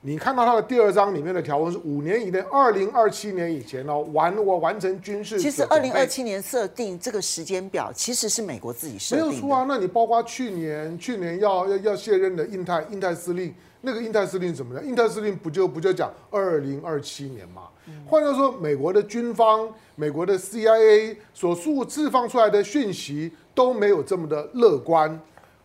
[0.03, 5.39] 你看到它的第二章里面的条文是五年以内，二零二七年以前哦，完我完成军事。
[5.39, 9.29] 其实二零二七年设定这个时间表，其实是美国自己设定的。
[9.29, 14.83] 没有错啊，那你包括去年去年要要要卸任的印太印太司令，那个印太司令怎么了？
[14.83, 17.67] 印太司令不就不就讲二零二七年嘛？
[18.07, 25.21] 换句话说，美国的军方、美国的 CIA 所释释放出来的讯息都没有这么的乐观，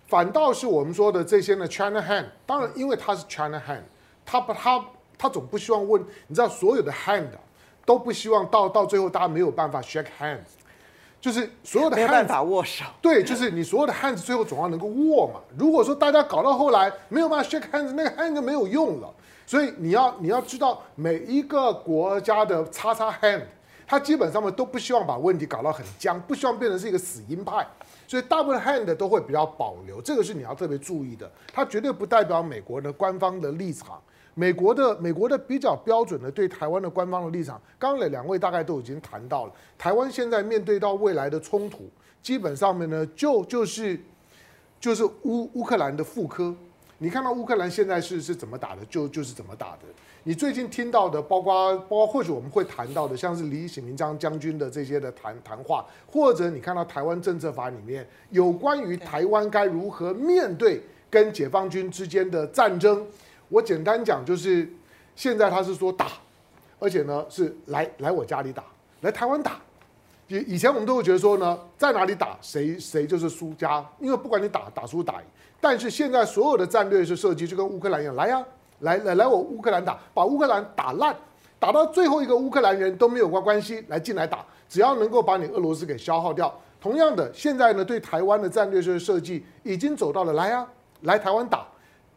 [0.07, 3.81] 反倒是我们说的这些呢，China hand，当然因为它是 China hand。
[4.27, 4.85] 他不，他
[5.17, 7.29] 他总不希望问，你知道，所有的 hand
[7.87, 10.59] 都不希望到到最后大家没有办法 shake hands，
[11.21, 12.85] 就是所有的 hand 没办法握手。
[13.01, 15.41] 对，就是你所有的 hands 最后总要能够握嘛。
[15.57, 19.09] 如果说大家搞到后来没有办法 shake hands，那个 hand 就没有用了。
[19.47, 23.45] 所以你要你要知道，每一个国家的叉叉 hand，
[23.87, 27.65] 他基本上面都不希望把问题搞到很僵，不希望变成是一个死鹰派。
[28.09, 31.31] 所以大部分 hand 都会比较保留，这个是你要特别注意的。
[31.53, 34.03] 它绝对不代表美国的官方的立场。
[34.38, 39.53] 美国的美国的比较标准的对台湾的官方的立场，刚才两位大概都已经谈到了。
[39.79, 41.88] 台湾现在面对到未来的冲突，
[42.22, 43.99] 基本上面呢就就是
[44.79, 46.55] 就是乌乌克兰的副科。
[46.99, 49.85] 你看到乌克兰现在是是怎么打的，就就是怎么打的。
[50.25, 63.03] 你最近听到的，包括包括或许我们会谈到的，像是李喜明将将军的这些的谈谈话，或者你看到台湾政策法里面有关于台湾该如何面对跟解放军之间的战争。
[63.49, 64.69] 我简单讲，就是
[65.15, 66.07] 现在他是说打，
[66.79, 68.65] 而且呢是来来我家里打，
[69.03, 69.61] 来台湾打。
[70.29, 75.21] 以以前我们都会觉得说呢，在哪里打谁谁就是输家，因为不管你打打输打赢。
[75.61, 78.45] 但是现在所有的战略是设计就跟乌克兰一样，来呀，
[78.81, 81.15] 来来来我乌克兰打，把乌克兰打烂，
[81.59, 86.53] 打到最后一个乌克兰人都没有关关系，来进来打，只要能够把你俄罗斯给消耗掉。
[86.81, 90.67] 同样的，现在呢对台湾的战略就是设计已经走到了来呀，
[91.03, 91.67] 来台湾打。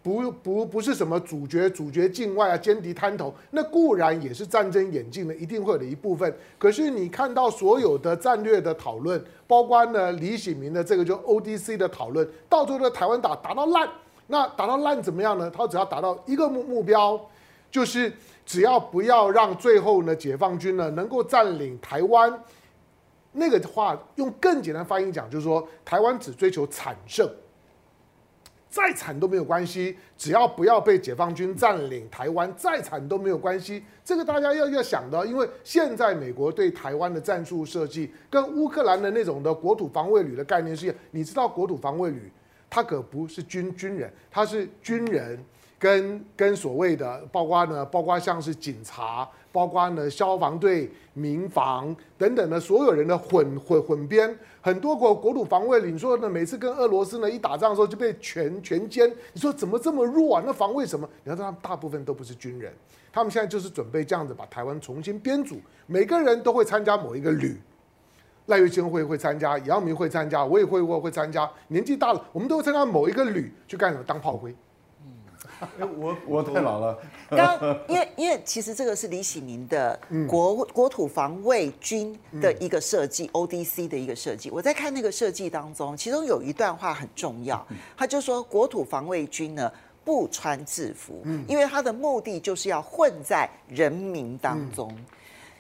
[0.01, 6.33] 不不不是什么主角主角境外啊，歼敌滩头，那固然也是战争演进的一定会的一部分。
[6.57, 13.89] 可是你看到所有的战略的讨论，包括呢李喜明的这个就 ODC 的讨论，到最后的台湾打打到烂，
[14.27, 15.51] 那打到烂怎么样呢？
[15.51, 17.19] 他只要达到一个目目标，
[17.69, 18.11] 就是
[18.45, 22.41] 只要不要让最后呢解放军呢能够占领台湾，
[23.33, 27.29] 那个话用更简单发音讲，就是说台湾只追求惨胜。
[28.69, 33.83] 再惨都没有关系，只要不要被解放军占领台湾，再惨都没有关系。
[34.05, 40.95] 这个大家要要想的，因为现在美国对台湾的战术设计，跟乌克兰的那种的国土防卫旅的概念是一样。
[41.11, 42.31] 你知道国土防卫旅，
[42.69, 45.43] 它可不是军军人，它是军人
[45.79, 49.27] 跟跟所谓的，包括呢，包括像是警察。
[49.51, 60.43] 包括呢，消防队、民防等等的所有人的混混混编，很多国国土防卫，你说呢，每次跟俄罗斯呢一打仗的时候就被全全歼，你说怎么这么弱啊？
[60.45, 61.09] 那防卫什么？
[61.23, 62.71] 你看他们大部分都不是军人，
[63.11, 65.57] 他们现在就是准备这样子把台湾重新编组，
[65.87, 67.59] 每个人都会参加某一个旅，
[68.45, 74.03] 赖岳谦会会参加，杨明会参加，我也会我会参加，年纪大了，我们都会参加某一个旅去干什么？
[74.05, 74.55] 当炮灰。
[75.97, 76.97] 我我太老了。
[77.29, 84.49] 刚因为因为其实这个是李喜明的国国土防卫军的一个设计，ODC 的一个设计。
[84.49, 87.65] 我在看那个设计当中，其中有一段话很重要，
[87.97, 89.71] 他就说国土防卫军呢
[90.03, 94.93] 不穿制服，因为他的目的就是要混在人民当中。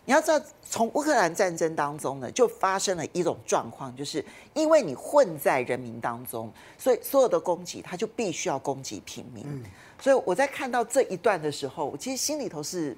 [0.09, 9.45] 你要知道，从乌克兰战争当中呢，就发生了一种状况，就是因为你混在人民当中，所以所有的攻击，他就必须要攻击平民。
[9.47, 9.63] 嗯、
[10.01, 12.97] 所以我在看到这一段的时候，我其实心里头是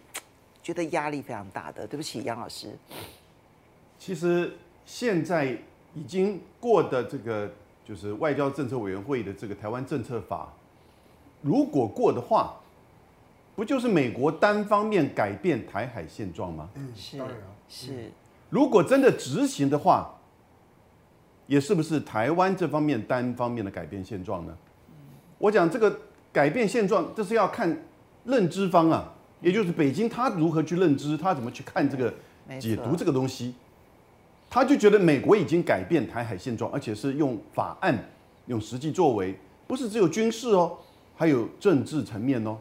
[0.64, 1.86] 觉得压力非常大的。
[1.86, 2.70] 对不起，杨老师。
[4.00, 5.58] 其实现在
[5.94, 7.52] 已经过的这个
[7.86, 10.54] 就是外交政策委员会的这个台湾政策法，
[11.42, 12.56] 如果过的话。
[13.56, 16.70] 不就是美国单方面改变台海现状吗？
[16.76, 17.22] 嗯，是，
[17.68, 18.12] 是。
[18.50, 20.14] 如果真的执行的话，
[21.48, 24.58] 也是不是台湾这方面单方面的改变现状呢？
[25.38, 26.00] 我讲这个
[26.32, 27.84] 改变现状，这是要看
[28.26, 32.14] 认知方啊，也就是北京他如何去认知，他怎么去看这个
[32.60, 33.54] 解读这个东西，
[34.50, 37.98] 他就觉得美国已经改变台海现状，而且是用法案、
[38.46, 39.36] 用实际作为，
[39.68, 40.78] 不是只有军事哦，
[41.16, 42.58] 还有政治层面哦。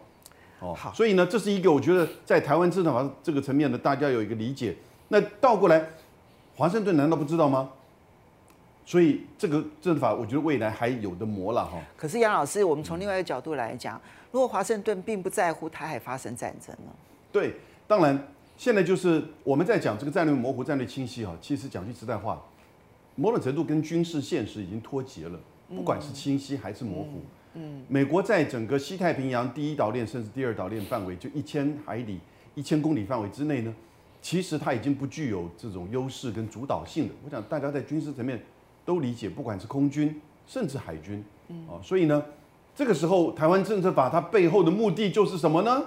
[0.61, 4.77] 哦，好，所以呢，这是一个我觉得在台湾政策法这个层面呢，大家有一个理解。
[5.09, 5.85] 那倒过来，
[6.55, 7.71] 华盛顿难道不知道吗？
[8.85, 11.79] 所以这个政策法，我觉得未来还有的磨了哈。
[11.97, 14.01] 可是杨老师，我们从另外一个角度来讲，
[14.33, 16.93] 如果华盛顿并不在乎台海发生战争呢？
[17.33, 17.55] 对，
[17.87, 21.37] 当然，现在就是我们在讲这个战略模糊、战略清晰哈。
[21.41, 22.43] 其实讲句实在话，
[23.15, 27.11] 某种程度跟军事现实已经脱节了，不管是清晰还是模糊。
[27.15, 27.40] 嗯嗯，
[27.89, 32.21] 美国在整个西太平洋第一岛链甚至第二岛链范围，就一千海里、
[32.55, 33.75] 一千公里范围之内呢，
[34.23, 37.15] 其实它已经不具有这种优势跟主导性的。
[37.25, 38.41] 我想大家在军事层面
[38.85, 41.25] 都理解，不管是空军甚至海军，
[41.69, 42.23] 啊，所以呢，
[42.75, 45.83] 这个时候台湾政策法它背后的目的就是什么呢？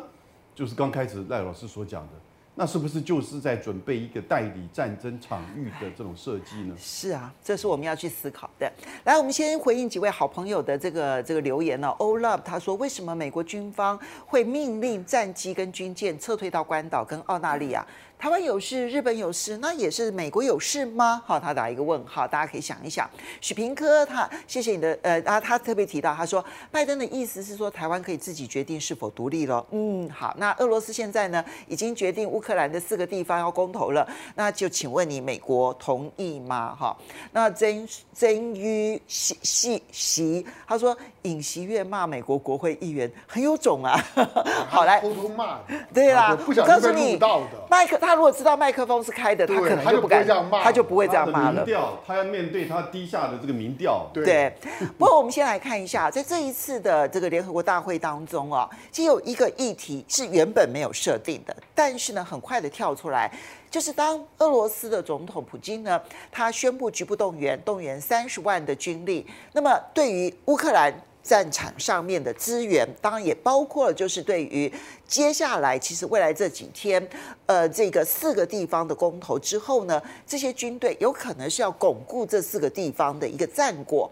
[0.53, 2.11] 就是刚开始赖老师所讲的。
[2.55, 6.75] 那是不是就是在准备一个代理战争场域的这种设计呢？
[6.77, 8.71] 是啊，这是我们要去思考的。
[9.05, 11.87] 来，我们先回应几位好朋友的这个这个留言呢。
[11.97, 17.83] Olav 他说，为什么美国军方会命令战机跟军舰撤退到关岛跟澳大利亚？
[18.23, 21.21] 台湾有事，日本有事，那也是美国有事吗？
[21.25, 23.05] 好，他打一个问号，大家可以想一想。
[23.41, 29.65] 许平科他谢谢你的呃啊，他特别提到，他说拜登的意思是说台湾可以自己决定是否独立了。
[29.71, 36.73] 嗯，好，那俄罗斯现在呢已经决定乌克兰的四个地方要公投了，那就请问你美国同意吗？
[36.79, 36.95] 哈，
[37.33, 44.01] 那曾曾于习习习他说尹锡悦骂美国国会议员很有种啊。
[44.71, 45.59] 好来偷偷骂，
[45.93, 48.12] 对啦，不想被录到的麦克他。
[48.13, 50.23] 他如果知道麦克风是开的，他可能就不敢，
[50.61, 51.65] 他就不会这样骂了。
[51.65, 54.07] 民调，他要面对他低下的这个民调。
[54.13, 54.53] 对。
[54.99, 63.31] 不过我们先来看一下，在这一次的这个联合国大会当中啊，其实有一个议题是原本没有设定的，但是呢，很快的跳出来，
[63.71, 65.99] 就是当俄罗斯的总统普京呢，
[66.31, 70.93] 他宣布局部动员，动员三十万的军力，那么对于乌克兰。
[71.23, 74.71] 战场上面的资源，当然也包括了，就是对于
[75.07, 77.07] 接下来，其实未来这几天，
[77.45, 84.11] 呃，这个四个地方的公投之后呢，这些军队有可能是要巩固这四个地方的一个战果，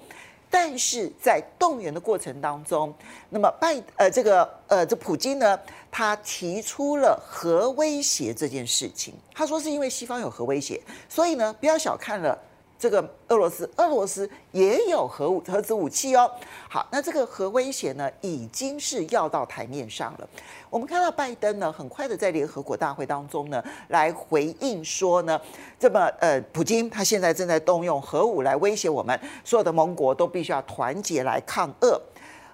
[0.50, 2.94] 但是在动员的过程当中，
[3.30, 5.60] 那么拜呃这个呃这普京呢，
[5.92, 12.38] 他提出了核威胁这件事情，他说是因为西方有核威胁，所以呢，不要小看了。
[12.82, 16.30] 这个俄罗斯，俄罗斯也有核武、核子武器哦。
[16.68, 20.28] 好，那这个核威胁呢，已经是要到台面上了。
[20.68, 25.40] 我们看到拜登呢，很快的在联合国大会当中呢，来回应说呢，
[25.80, 32.02] 这么呃，普京他现在正在动用核武来威胁我们，所有的盟国都必须要团结来抗俄。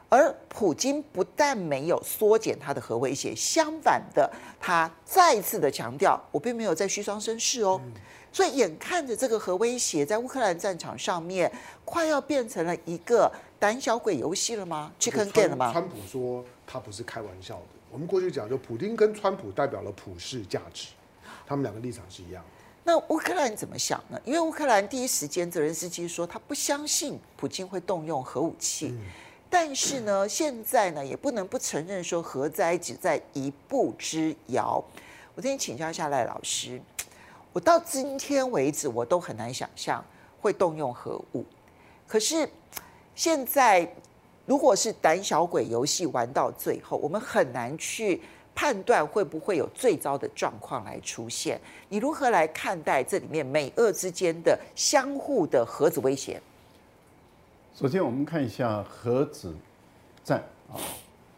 [0.10, 7.80] 而普京不但没有缩减他的核威胁，相反的，他再次的强调，我并没有在虚张声势哦。
[8.38, 11.52] 所以眼看着这个核威胁在乌克兰战场上面
[11.84, 15.72] 快要变成了一个胆小鬼游戏了吗？Chicken game 了吗？
[15.72, 17.64] 川普说他不是开玩笑的。
[17.90, 20.90] 我们过去讲，就普丁跟川普代表了普世价值，
[21.48, 22.64] 他们两个立场是一样的。
[22.84, 24.22] 那乌克兰怎么想呢？
[24.24, 29.00] 因为乌克兰第一时间泽连斯基说他不相信普京会动用核武器，嗯、
[29.50, 34.84] 但是呢，现在呢也不能不承认说核灾只在一步之遥。
[35.34, 36.80] 我今天请教一下赖老师。
[37.58, 40.06] 我到今天为止，我都很难想象
[40.40, 41.44] 会动用核武。
[42.08, 42.48] 可是
[43.16, 43.92] 现在，
[44.46, 48.22] 如果是胆小鬼游戏玩到最后，我们很难去
[48.54, 51.60] 判断会不会有最糟的状况来出现。
[51.90, 56.40] 你如何来看待这里面美俄之间的相互的核子威胁？
[57.74, 59.52] 首先，我们看一下核子
[60.24, 60.78] 战啊，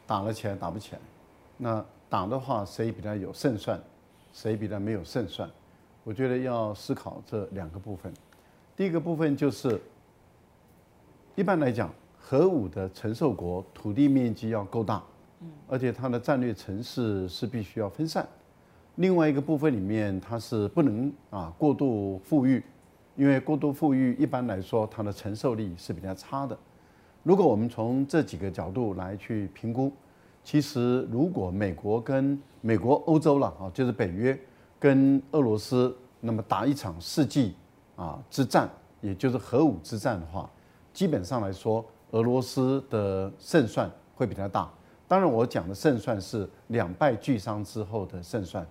[0.06, 1.00] 打了起来，打不起来。
[1.56, 3.82] 那打的话，谁比较有胜算，
[4.34, 5.50] 谁比较没有胜算？
[6.10, 8.12] 我觉得要思考这两个部分。
[8.76, 9.80] 第一个部分就是，
[11.36, 15.04] 一般来讲，核武的承受国土地面积要够大，
[15.68, 18.28] 而且它的战略城市是必须要分散。
[18.96, 22.64] 另外一个部分里面，它是不能啊过度富裕，
[23.16, 26.58] 因为过度富裕一般来说它的承受力是比较差的。
[27.22, 29.94] 如果我们从这几个角度来去评估，
[30.44, 34.36] 其实如果美国跟美国、欧洲了啊，就是北约
[34.80, 37.56] 跟俄罗斯，那么打一场世纪
[37.96, 38.70] 啊之战，
[39.02, 40.50] 也就是核武之战的话，
[40.94, 44.72] 基本上来说，俄罗斯的胜算会比较大。
[45.08, 48.66] 当然，我讲的胜算是两败俱伤之后的胜算。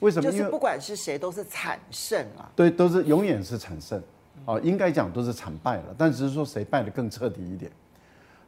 [0.00, 0.30] 为什么？
[0.30, 2.50] 就是不管是谁都是惨胜啊。
[2.54, 4.02] 对，都是永远是惨胜。
[4.46, 7.70] 啊，应该讲都是惨败了，但只是说谁败得更彻底一点。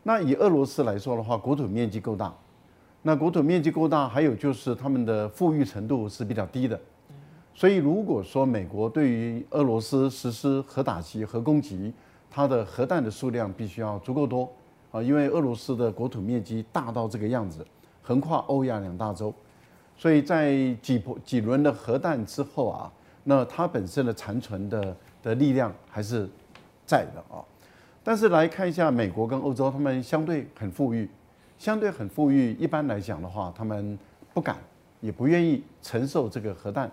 [0.03, 2.35] 那以俄罗斯来说的话，国土面积够大，
[3.03, 6.81] 那国土面积够大，还有就是他们的富裕程度是比较低的。
[7.55, 11.93] 所以如果说美国对于俄罗斯实施核打击、核攻击，
[12.31, 14.51] 它的核弹的数量必须要足够多
[14.91, 17.67] 啊，因为俄罗斯的国土面积大到这个样子，
[18.03, 19.33] 横跨欧亚两大洲，
[19.97, 22.93] 所以在几波几轮的核弹之后啊，
[23.25, 24.97] 那它本身的残存的。
[25.23, 26.29] 的力量还是
[26.85, 27.39] 在的啊，
[28.03, 31.09] 但是来看一下美国跟欧洲，他们相对很富裕，
[31.57, 32.55] 相对很富裕。
[32.55, 33.97] 一般来讲的话，他们
[34.35, 34.57] 不敢
[35.01, 36.91] 也不愿意承受这个核弹。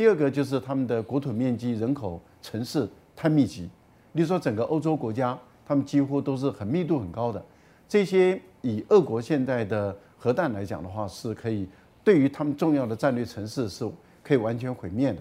[0.00, 3.68] 第二个就是他们的国土面积、人口、城市太密集。
[4.12, 7.44] 你说，整个欧洲国家，他们几乎都是很密度很高的。
[7.86, 11.68] 这些以俄国现在的核弹来讲的话，是可以
[12.02, 13.86] 对于他们重要的战略城市是
[14.22, 15.20] 可以完全毁灭的。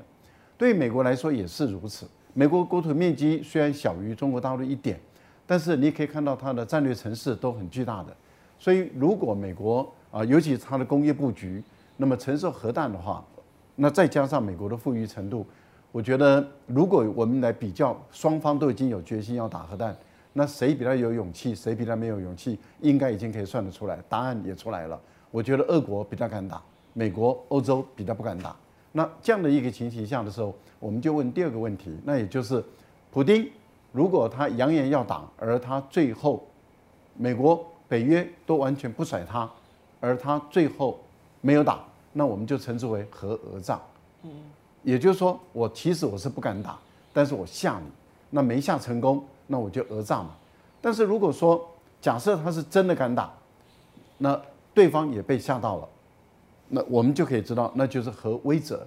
[0.57, 2.07] 对美国来说也是如此。
[2.33, 4.97] 美国国土面积虽然小于中国大陆一点，
[5.45, 8.15] 但是你可以看到它的战略城市都很巨大的。
[8.57, 11.61] 所以，如果美国啊，尤其是它的工业布局，
[11.97, 13.21] 那么承受核弹的话，
[13.81, 15.45] 那再加上美国的富裕程度，
[15.93, 19.95] 我觉得如果我们来比较，双方都已经有决心要打核弹，
[20.33, 24.99] 那谁比较有勇气，谁比较没有勇气，应该已经可以算得出来，答案也出来了。
[25.31, 26.61] 我觉得俄国比较敢打，
[26.93, 28.53] 美国、欧洲比较不敢打。
[28.91, 32.61] 那这样的一个情形下的时候，我们就问第二个问题，那也就是，
[33.11, 33.49] 普丁
[33.93, 36.45] 如果他扬言要打，而他最后，
[37.15, 39.49] 美国、北约都完全不甩他，
[40.01, 40.99] 而他最后
[41.41, 41.83] 没有打，
[42.13, 43.79] 那我们就称之为核讹诈。
[44.23, 44.31] 嗯，
[44.83, 46.77] 也就是说，我其实我是不敢打，
[47.13, 47.85] 但是我吓你，
[48.29, 50.29] 那没吓成功，那我就讹诈嘛。
[50.81, 51.65] 但是如果说
[52.01, 53.31] 假设他是真的敢打，
[54.17, 54.39] 那
[54.73, 55.87] 对方也被吓到了。
[56.69, 58.79] 那我们就可以知道，那就是核威慑。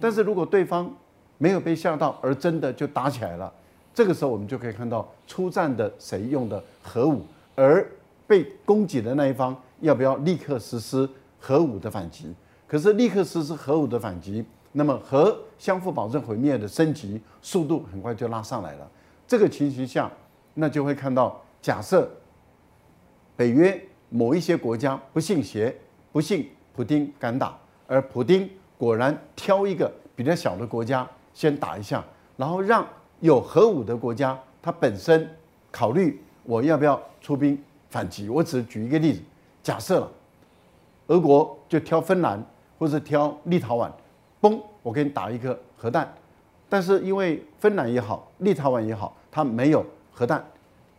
[0.00, 0.90] 但是如果对方
[1.38, 3.52] 没有被吓到，而真的就打起来了，
[3.94, 7.22] 这个时候我们就可以看到出战的谁用的核武，
[7.54, 7.86] 而
[8.26, 11.08] 被攻击的那一方要不要立刻实施
[11.38, 12.34] 核武的反击？
[12.66, 18.90] 可是立刻实施核武的反击，那么核相互保证毁灭的升级速度很快就拉上来了。
[19.26, 20.10] 这个情形下，
[20.54, 22.10] 那就会看到，假设
[23.36, 25.74] 北约某一些国家不信邪，
[26.12, 26.48] 不信。
[26.76, 28.46] 普丁敢打，而普丁
[28.76, 32.04] 果然挑一个比较小的国家先打一下，
[32.36, 32.86] 然后让
[33.20, 35.26] 有核武的国家他本身
[35.70, 37.58] 考虑我要不要出兵
[37.88, 38.28] 反击。
[38.28, 39.22] 我只举一个例子，
[39.62, 40.12] 假设了
[41.06, 42.44] 俄国就挑芬兰
[42.78, 43.90] 或者挑立陶宛，
[44.40, 46.12] 嘣，我给你打一个核弹，
[46.68, 50.44] 但是因为芬兰也好，立陶宛也好，它没有核弹，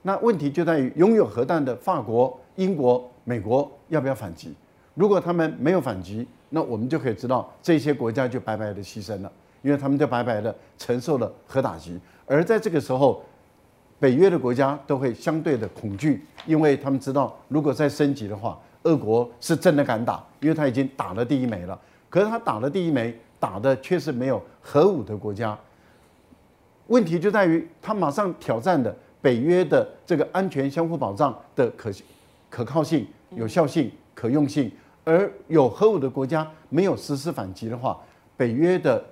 [0.02, 4.54] 那问题就在于拥有核弹的法国、英国、美国要不要反击？
[4.94, 12.00] 如果他们没有反击，那我们就可以知道这些国家就白白的牺牲了，因为他们就白白的承受了核打击。
[12.26, 13.22] 而在这个时候，
[14.00, 18.58] 北约的国家都会相对的恐惧，因为他们知道如果再升级的话，
[18.88, 21.78] 俄国是真的敢打，因为他已经打了第一枚了。
[22.10, 25.58] 可是他打了第一枚，打的却是没有核武的国家。
[26.88, 31.92] 问题就在于他马上挑战的北约的这个安全相互保障的可
[32.50, 34.72] 可靠性、有效性、可用性。
[35.04, 37.98] 而有核武的国家没有实施反击的话，
[38.36, 39.04] 北约的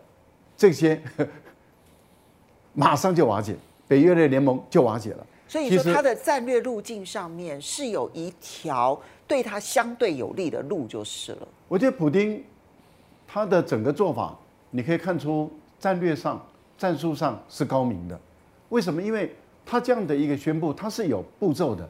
[0.58, 1.02] 这些
[2.74, 3.56] 马上就瓦解，
[3.88, 5.26] 北约的联盟就瓦解了。
[5.48, 11.48] 所以说，它的战略路径上面是有一条对他相对有利的路，就是了。
[11.68, 12.44] 我觉得普丁
[13.28, 14.38] 他的整个做法，
[14.72, 16.44] 你可以看出战略上、
[16.78, 18.20] 战术上是高明的。
[18.70, 19.02] 为什么？
[19.02, 21.90] 因为他这样的一个宣布，他是有步骤的。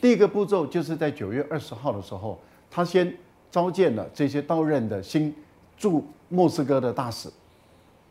[0.00, 2.38] 第一个步骤就是在九月二十号的时候，
[2.70, 3.14] 他先。
[3.48, 5.34] 召见了这些到任的新
[5.78, 7.30] 驻莫斯科的大使，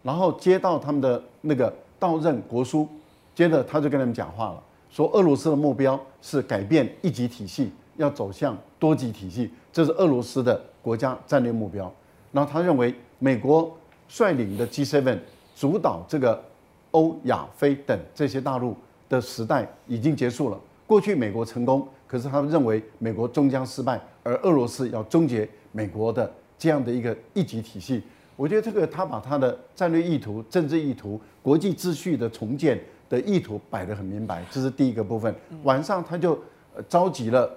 [0.02, 2.88] 然后接到他们的那个到任国书，
[3.36, 11.92] 接着他就跟他们讲话了，说俄罗斯的目标是改变一级体系，要走向多极体系，这是俄罗斯的国家战略目标。
[12.32, 13.76] 然后他认为，美国
[14.08, 15.18] 率领的 G7
[15.56, 16.44] 主导这个
[16.92, 18.76] 欧亚非等这些大陆
[19.08, 20.60] 的时代已经结束了。
[20.86, 26.30] 过去美国成功，可是他们认为美国终将失败，而俄罗斯要终结美国的
[26.60, 28.04] 这样的一个一极体系。
[28.36, 32.78] 我觉得这个他把他的战略意图、政治意图、国际秩序的重建
[33.10, 35.34] 的意图摆得很明白，这是第一个部分。
[35.64, 36.38] 晚上他就
[36.90, 37.50] 召集了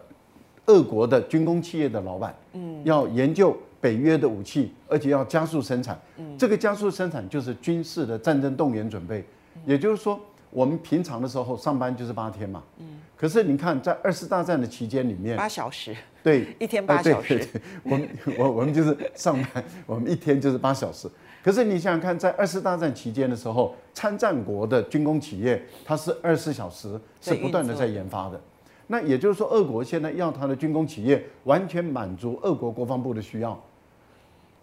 [0.69, 6.01] 俄国的军工企业的老板，嗯，要研究北约的武器，而且要加速生产。
[6.17, 6.39] 嗯。
[6.39, 9.23] 这个加速生产就是军事的战争动员准备，
[9.67, 10.19] 也就是说。
[10.51, 17.47] 我们平常的时候上班就是八天嘛，嗯，可是你看在二次大战的期间里面，八小时，对， 一天八小时，
[17.83, 18.09] 我们
[18.39, 21.07] 我我们就是上班，我们一天就是八小时。
[21.45, 28.41] 可是你想想看，在二次大战期间的时候，参战国的军工企业，它是二十四小时是不断的在研发的。
[28.89, 33.57] 那也就是说，俄国现在要它的军工企业完全满足俄国国防部的需要。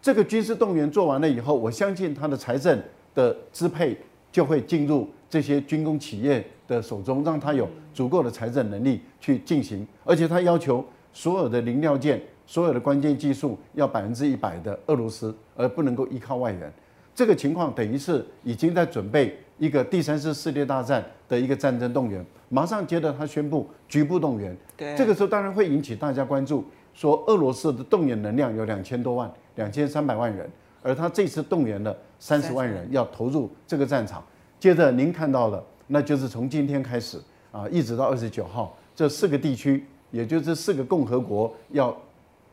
[0.01, 2.77] 这个军事动员做完了以后，我相信它的财政
[3.13, 3.97] 的支配
[4.31, 5.07] 就会进入。
[5.27, 16.71] 这些军工企业的手中，让他有足够的财政能力去进行，而且他要求所有的零料件、所有的关键技术要百分之一百的俄罗斯，而不能够依靠外援。
[17.13, 24.55] 这个情况等于是已经在准备一个第三次世界大战的一个战争动员，马上接着他宣布局部动员。
[24.75, 30.49] 对，这个时候当然会引起大家关注，说俄罗斯的动员能量有两千多万、两千三百万人，
[30.81, 34.23] 而他这次动员了三十万人要投入这个战场。
[34.59, 37.17] 接着您看到了，那就是从今天开始
[37.51, 41.95] 啊，一直到二十九号，这四个地区，也就是四个共和国要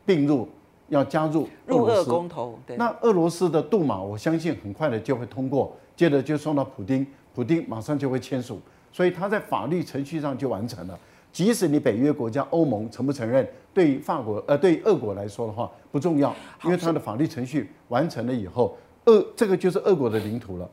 [0.05, 0.47] 并入，
[0.89, 2.57] 要加入入俄公投。
[2.65, 2.77] 对。
[2.77, 8.59] 那俄罗斯的杜马，我相信很快的就会通过，接着就送到普丁，普丁马上就会签署，
[8.91, 10.99] 所以他在法律程序上就完成了。
[11.31, 20.69] 即使你北约国家欧盟承不承认，对于法国呃对于俄国来说的话不重要，因为他的法律程序完成了以后，俄这个就是俄国的领土了。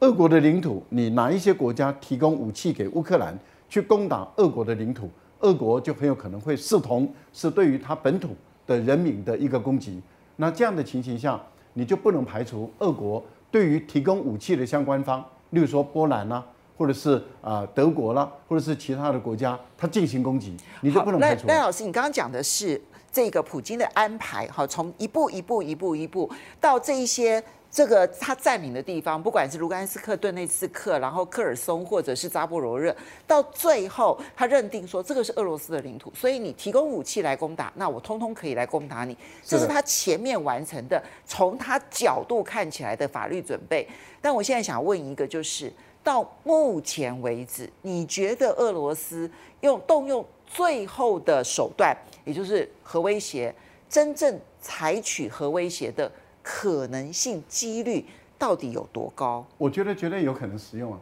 [0.00, 5.08] 俄国的领土，你哪一些国家提供武器给乌克兰去攻打俄国的领土，
[5.40, 8.30] 俄国就很有可能会视同是对于他本土
[8.66, 10.00] 的人民的一个攻击。
[10.36, 11.40] 那这样的情形下，
[11.74, 16.46] 你就不能排除俄国对于提供武器的相关方，例如说波兰啦、啊，
[16.78, 21.46] 或者是啊德国啦、啊，或者是其他的国家，他进行攻击，你就不能排除。
[21.46, 22.80] 赖老师，你刚刚讲的是
[23.12, 26.30] 这个普京的安排，哈，从一步一步一步一步
[26.60, 27.42] 到这一些。
[27.70, 32.94] 这个他占领的地方，不管是卢甘斯克、顿内茨克，然后克尔松，或者是扎波罗热，
[33.28, 39.16] 到最后他认定说这个是俄罗斯的领土，所以你提供武器来攻打，那我通通可以来攻打你。
[39.44, 43.88] 这是他前面完成的，从他角度看起来的法律准备。
[44.20, 53.54] 但我现在想问一个，就是到目前为止，你觉得俄罗斯用动用最后的手段，也就是核威胁，
[53.88, 56.10] 真正采取核威胁的？
[56.52, 58.04] 可能性几率
[58.36, 59.46] 到底有多高？
[59.56, 60.98] 我觉得绝对有可能使用啊。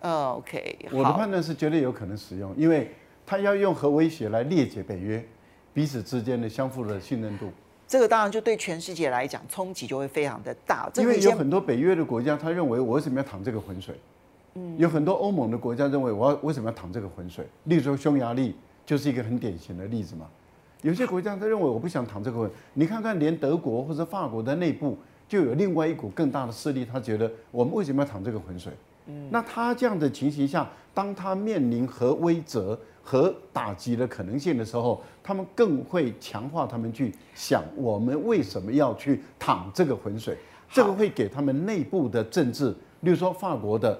[0.00, 2.92] 呃，OK，我的判断是绝对有可能使用，因为
[3.24, 5.24] 他要用核威胁来裂解北约
[5.72, 7.48] 彼此之间的相互的信任度。
[7.86, 10.90] 这个当然就对全世界来讲冲击就会非常的大。
[10.96, 13.94] 因为有很多北约的国家，他认为我为什么要淌这个浑水？
[14.54, 17.46] 嗯，有很多欧盟的国家认为我要为什么要淌这个浑水？
[17.64, 20.26] 例如说匈牙利就是一个很典型的例子嘛。
[20.82, 24.96] 有些国家他认为我不想淌这个浑，你看看连德国或者法国的内部
[25.28, 28.72] 就有另外一股更大的势力，他觉得我们为什么要淌这个浑水？
[29.06, 40.36] 嗯，那他这样的情形下，当他面临核威慑和打击的可能性的时候，他们更会强化他们去想我们为什么要去淌这个浑水？
[40.72, 42.70] 这个会给他们内部的政治，
[43.00, 43.98] 例如说法国的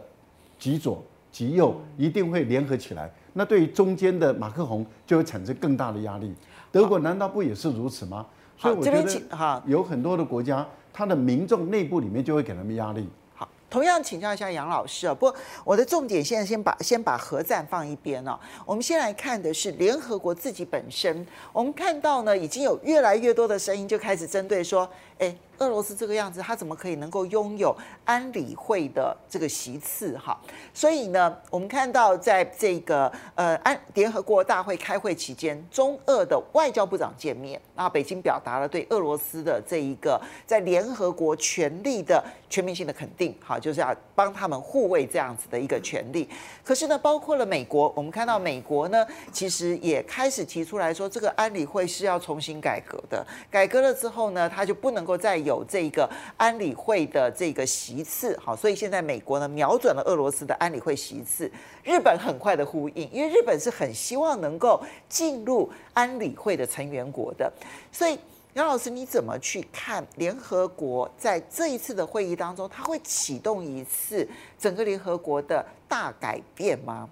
[0.58, 6.32] 极左极右一定会联合起来，那对于中间的马克宏就会产生更大的压力。
[6.72, 8.26] 德国难道不也是如此吗？
[8.58, 13.08] 所以我觉得哈，有很多的国家，它的民众内部里面就会给他们压力。
[13.34, 25.34] 好，同样请教一下杨老师啊，不过我的重点现在先把先把核战放一边哦，我们先来看的是联合国自己本身，我们看到呢，已经有越来越多的声音就开始针对说，哎。
[25.60, 30.16] 俄罗斯这个样子，他怎么可以能够拥有安理会的这个席次？
[30.16, 30.38] 哈，
[30.72, 43.36] 所以呢，我们看到在这个呃安联合国大会开会期间，中俄的外交部长见面，那北京表达了对俄罗斯的这一个在联合国权力的全面性的肯定。
[43.44, 46.26] 哈，就是要帮他们护卫这样子的一个权利。
[46.64, 53.26] 可是呢，包括了美国，我们看到美国呢，其实也开始提出来说，这个安理会是要重新改革的。
[53.50, 58.38] 改革了之后呢，他就不能够再有有这个安理会的这个席次。
[58.38, 61.50] 好，所以现在美国呢，瞄准了俄罗斯的安理会席次。
[61.82, 67.52] 日本很快的呼应，因为日本是很希望能够进入安理会的成员国的，
[67.90, 68.16] 所以。
[68.54, 74.28] 杨老师，你怎么去看联合国在这一次的会议当中，它会启动一次
[74.58, 77.08] 整个联合国的大改变吗？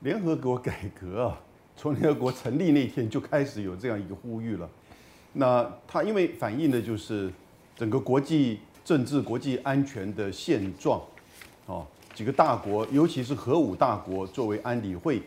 [0.00, 1.40] 联合国改革啊，
[1.74, 4.68] 从联合国成立那天就开始有这样一个呼吁了。
[5.32, 7.32] 那它因为反映的就是
[7.76, 11.00] 整个国际政治、国际安全的现状，
[11.66, 15.22] 哦，几个大国，尤其是核武大国作为安理会，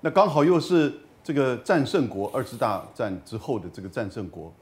[0.00, 0.92] 那刚好又是。
[1.26, 4.52] 这个战胜国，二次大战之后的这个战胜国，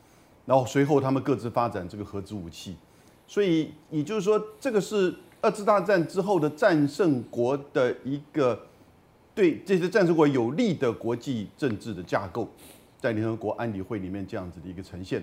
[0.47, 2.77] 然后随后他们各自发展这个核子武器，
[3.27, 8.57] 所以也就是说，这个是二次大战之后的战胜国的一个
[9.35, 12.49] 对这些战胜国有利的国际政治的架构，
[13.03, 15.21] 在联合国安理会里面这样子的一个呈现。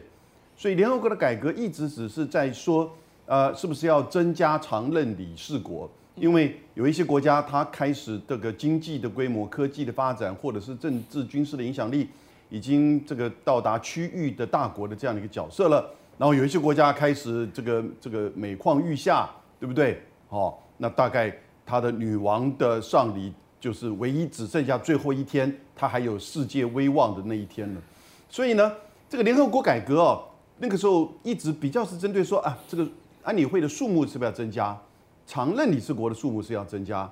[0.57, 2.91] 所以联合国的改革一直只是在说，
[3.25, 5.89] 呃，是不是要增加常任理事国？
[6.15, 12.09] 因为有一些国家，它开始这个经济的规模、科技的发展，或者是政治军事的影响力，
[12.49, 15.89] 已经这个到达区域的大国的这样的一个角色了。
[16.17, 20.01] 然后有一些国家开始这个这个每况愈下，对不对？
[20.27, 21.33] 哦，那大概
[21.65, 27.81] 他的女王的上礼就是唯一只剩下最后一天，他还有世界威望的那一天了。
[28.29, 28.71] 所以呢，
[29.09, 30.23] 这个联合国改革哦，
[30.59, 32.87] 那个时候一直比较是针对说啊，这个
[33.23, 34.79] 安理会的数目是不是要增加？
[35.25, 37.07] 常任理事国的数目是要增加，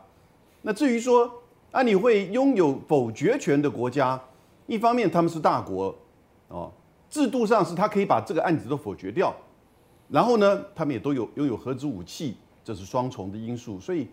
[0.64, 1.32] 那至于说
[1.72, 4.20] 安理会拥有否决权的国家，
[4.66, 5.96] 一方面他们是大国，
[6.48, 6.72] 哦，
[7.12, 9.32] 制度上是他可以把这个案子都否决掉，
[10.10, 14.08] 然后呢，他们也都有拥有核子武器，这是双重的因素，所以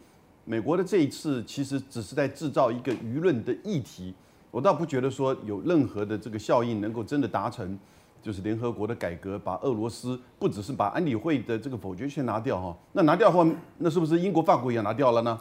[0.44, 4.14] 美国的这一次其实只是在制造一个舆论的议题，
[4.50, 7.78] 我倒不觉得说有任何的这个效应能够真的达成。
[8.22, 15.38] 就是联合国的改革，把俄罗斯不只是把安理会的这个否决权拿掉哈，那拿掉的话，那是不是英国、法国也拿掉了呢？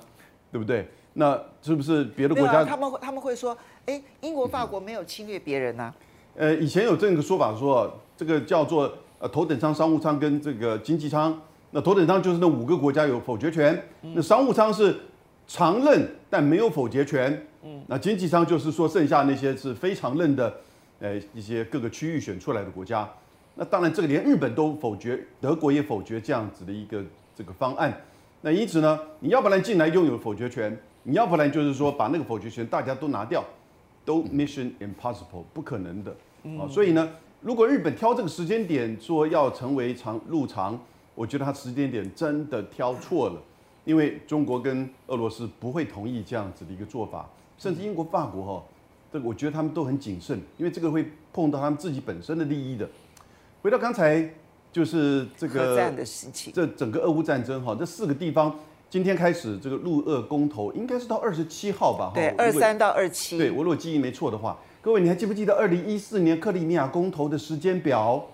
[0.51, 0.85] 对不对？
[1.13, 2.65] 那是不是别的国家？
[2.65, 5.93] 他们他们会说，哎，英国、法国没有侵略别人呐？
[6.35, 11.41] 呃，以前有这个说法说，这个叫做呃头等舱、商务舱跟这个经济舱。
[11.73, 14.97] 那头等舱就是那五个国家有否决权，那商务舱是
[15.45, 17.45] 常任但没有否决权。
[17.63, 20.53] 嗯，那经济舱就是说剩下那些是非常任的。
[20.99, 23.09] 呃，一些各个区域选出来的国家，
[23.55, 27.03] 那当然这个连日本都否决，德国也否决这样子的一个
[27.35, 28.01] 这个方案。
[28.39, 33.43] 那因此呢，你要不然进来拥有否决权，你要不然就是说把那个否决权大家都拿掉，
[34.05, 36.15] 都 mission impossible 不可能的
[36.57, 36.63] 啊。
[36.69, 37.09] 所以呢，
[37.41, 40.79] 如果日本挑这个时间点说要成为常入常，
[41.15, 43.41] 我觉得他时间点真的挑错了，
[43.85, 48.63] 因为中国跟俄罗斯不会同意这样子的一个做法，甚至英国、法国哈。
[49.11, 52.89] 这个我觉得他们都很谨慎，因为这个会碰到他们自己本身的利益的。
[53.61, 54.27] 回到刚才，
[54.71, 58.59] 就是这个战的事情，这整个俄乌战争哈，这四个地方
[58.89, 62.11] 今天开始这个陆俄公投，应该是到二十七号吧？
[62.15, 63.37] 对，二三到二七。
[63.37, 68.25] 对，我如果记忆没错的话，各位你还记不记得二零一四年克里米亚公投的时间表？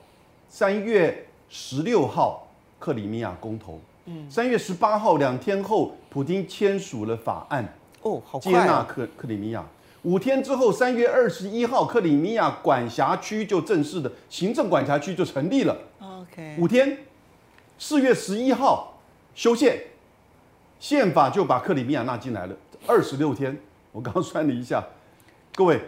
[0.48, 2.48] 三月十六号
[2.80, 9.64] 克里米亚公投，嗯，三月十八号两天后，普京签署了法案，哦，好接纳克克里米亚。
[10.04, 15.78] 五天之后，三月二十一号，克里米亚管辖区就正式的行政管辖区就成立了。
[16.00, 17.00] OK，五天，
[17.78, 19.02] 四月十一号
[19.36, 19.78] 修宪，
[20.80, 22.56] 宪法就把克里米亚纳进来了。
[22.88, 23.60] 二十六天，
[23.92, 24.82] 我刚刚算了一下，
[25.54, 25.82] 各位，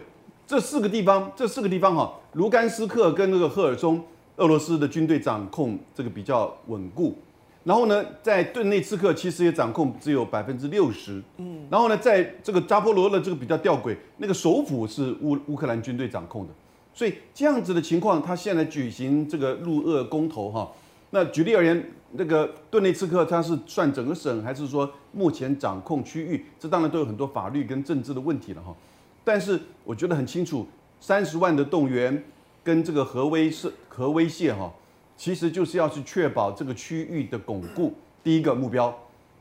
[0.46, 4.04] 这四个地方，这四个地方哈，卢甘斯克跟那个赫尔松，
[4.42, 7.16] 俄罗斯的军队掌控这个比较稳固。
[7.64, 11.22] 然后呢，在顿内茨克其实也掌控只有百分之六十。
[11.38, 11.68] 嗯。
[11.70, 16.54] 然后呢，在这个扎波罗的这个比较吊诡，那个首府是乌乌克兰军队掌控的，
[16.92, 20.72] 所以这样子的情况，他现在举行这个入俄公投哈。
[21.12, 26.46] 那举例而言，那个顿内茨克它是算整个省，还是说目前掌控区域？
[26.58, 28.76] 这当然都有很多法律跟政治的问题了哈。
[29.24, 30.66] 但是我觉得很清楚，
[31.00, 32.24] 三十万的动员
[32.64, 34.72] 跟这个核威慑核威胁哈。
[35.18, 37.94] 其实就是要去确保这个区域的巩固，
[38.24, 38.92] 第一个目标，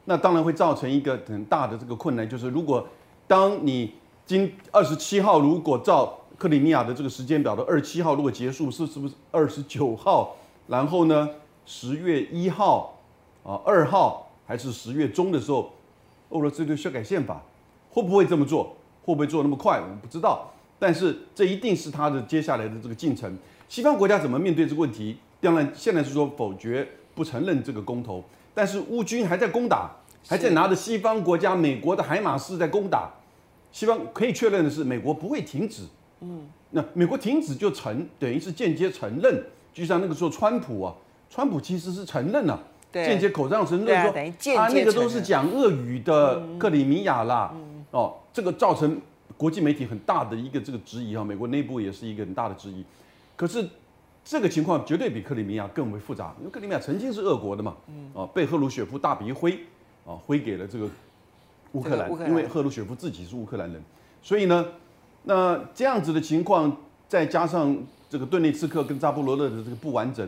[0.04, 2.86] 那当然会造成一个很大的这个困难，就是如果
[3.26, 3.94] 当你
[4.26, 10.36] 今二十七号如果照克里米亚的这个时间表的二十七号如果结束，是是不是二十九号？
[10.66, 11.28] 然后呢，
[11.64, 12.98] 十月一号
[13.42, 15.72] 啊二号还是十月中的时候，
[16.28, 17.42] 俄罗斯就修改宪法，
[17.90, 18.76] 会不会这么做？
[19.02, 19.80] 会不会做那么快？
[19.80, 23.38] 我们不知道，但是这一定是他的接下来的这个进程。
[23.68, 25.16] 西方国家怎么面对这个问题？
[25.40, 29.90] 当然，现在是说否决不承认这个公投，但是乌军还在攻打，
[30.26, 33.10] 还在拿着西方国家美国的海马斯在攻打。
[33.70, 35.84] 西方可以确认的是，美国不会停止。
[36.20, 40.92] 嗯，那美国停止就承等于是间接承认，就像那个时候川普啊，
[41.30, 42.60] 川普其实是承认了、
[42.92, 49.00] 间接口上承认说啊，啊，那个都是讲俄语的克里米亚啦，嗯、哦，这个造成
[49.40, 52.84] 国际媒体很大的一个这个质疑啊，美国内部也是一个很大的质疑。
[53.36, 53.66] 可是
[54.22, 57.74] 这个情况绝对比克里米亚更为复杂，因为克里米亚曾经是俄国的嘛，
[58.14, 59.52] 啊，被赫鲁雪夫大笔一挥，
[60.04, 60.86] 啊，挥给了这个
[61.72, 63.82] 乌克兰，因为赫鲁雪夫自己是乌克兰人，
[64.22, 64.66] 所以呢。
[65.24, 66.74] 那这样子的情况，
[67.06, 67.76] 再加上
[68.08, 70.26] 这个顿内茨克跟扎波罗热的这个不完整，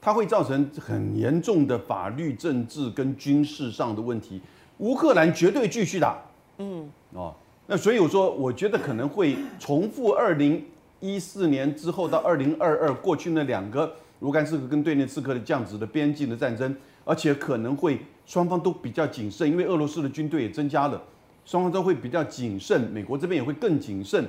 [0.00, 4.40] 它会造成很严重的法律、政治跟军事上的问题。
[4.78, 6.22] 乌克兰绝对继续打，
[6.56, 7.34] 嗯，哦，
[7.70, 10.66] 那所以我说，我觉得可能会重复二零
[10.98, 21.00] 一四年之后到二零二二过去那两个卢甘斯克跟顿内茨克的这样子的边境的战争，而且可能会双方都比较谨慎，因为俄罗斯的军队也增加了。
[21.44, 24.26] 双方都会比较谨慎，美国这边也会更谨慎。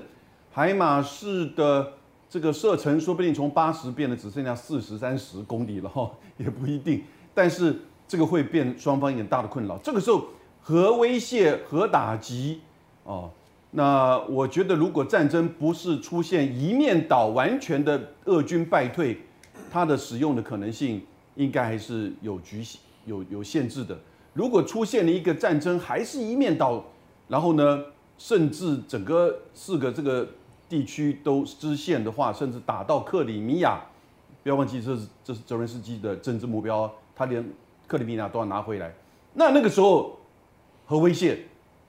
[0.51, 1.93] 海马式的
[2.29, 7.01] 这个射程说不定从八十变得只剩下四十三十公里了哈， 也不一定。
[7.33, 7.75] 但是
[8.07, 9.79] 这个会变双方一个大的困扰。
[9.79, 10.25] 这个时候
[10.61, 12.61] 核威胁、核打击
[13.03, 13.31] 哦，
[13.71, 19.17] 那我觉得如果战争不是出现一面倒、完全的俄军败退，
[19.71, 21.01] 它的使用的可能性
[21.35, 23.97] 应该还是有局限、有有限制的。
[24.33, 26.83] 如果出现了一个战争，还是一面倒。
[27.27, 27.83] 然后呢，
[28.17, 30.27] 甚至整个四个这个
[30.67, 33.81] 地区都失陷的话，甚至打到克里米亚，
[34.43, 37.49] 不要忘记这是这是泽连斯基的政治目标，他连
[37.87, 38.93] 克里米亚都要拿回来。
[39.33, 40.19] 那那个时候
[40.85, 41.39] 核威胁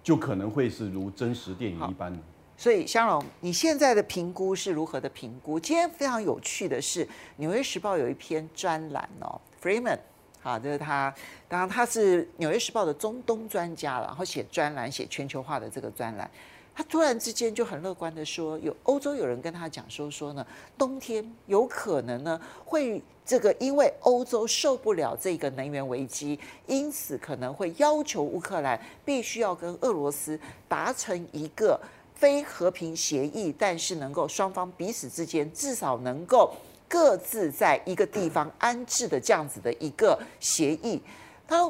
[0.02, 2.16] 就可能会是如真实电影一般。
[2.56, 5.58] 所以香龙，你现在的评估是如何的评估？
[5.58, 7.04] 今天非常有趣的是，
[7.36, 9.98] 《纽约时报》有一篇专栏哦，Freeman。
[10.40, 11.12] 好，就是他，
[11.48, 16.28] 当然他是《纽约时报》的中东专家了，然后写专栏，写全球化的这个专栏。
[16.74, 20.46] 他突然之间就很乐观的说，有欧洲有人跟他讲说说呢，
[20.76, 31.80] 冬天有可能呢会这个因为欧洲受不了这个能源危机，因此可能会要求乌克兰必须要跟俄罗斯达成一个
[32.14, 36.52] 非和平协议，但是能够双方彼此之间至少能够。
[36.88, 41.00] 各自在一个地方安置的这样子的一个协议，
[41.48, 41.66] 他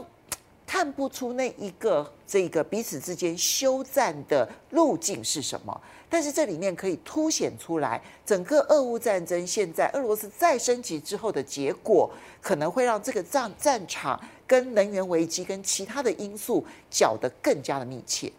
[0.73, 5.81] 看不出那一个这个彼此之间休战的路径是什么。
[6.09, 12.11] 但是这里面可以凸显出来，整个俄乌战争现在俄罗斯再升级之后的结果，
[12.41, 18.33] 可能会让这个战战场跟能源危机跟其他的因素搅得更加的密切。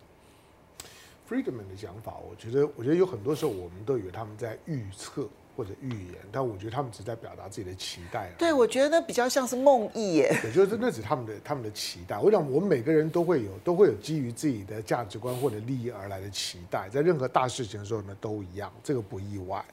[1.29, 5.29] Friedman 的讲法，我觉得，我觉得有很多时候我们都以为他们在预测。
[5.55, 8.29] 或者预言，但我觉得他们只在表达自己的期待。
[8.37, 10.35] 对，我觉得那比较像是梦呓耶。
[10.43, 12.17] 也就是那只是他们的他们的期待。
[12.17, 19.63] 我想，我们每个人都会有都会有基于自己的价值观或者利益而来的期待，在任何大事情的时候呢，都一样，这个不意外。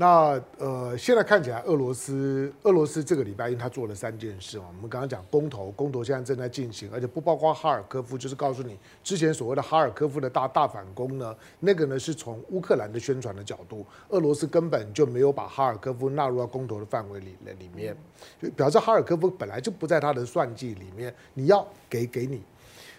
[0.00, 17.94] 那呃，现在看起来，俄罗斯俄罗斯这个礼拜因为他做了三件事嘛，我们刚刚讲公投，公投现在正在进行，而且不包括哈尔科夫，就是告诉你之前所谓的哈尔科夫的大大反攻呢，那个呢是从乌克兰的宣传的角度，俄罗斯根本就没有把哈尔科夫纳入到公投的范围里里面，
[18.40, 22.40] 就表示哈尔科夫本来就不在他的算计里面，你要给给你，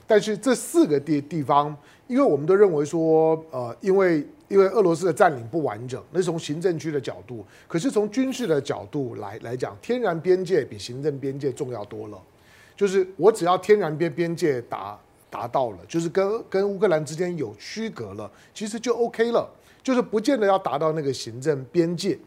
[0.06, 1.76] 但是这四个地地方，
[2.06, 4.24] 因为我们都认为说，呃，因为。
[4.52, 7.45] 因为俄罗斯的占领不完整，那是从行政区的角度。
[7.68, 12.22] 可是从军事的角度来来讲，天然边界比行政边界重要多了。
[12.76, 14.99] 就是我只要天然边边界达
[15.30, 19.49] 达到了，就是跟跟乌克兰之间有区隔了，其实就 OK 了，
[19.82, 22.18] 就是不见得要达到那个行政边界。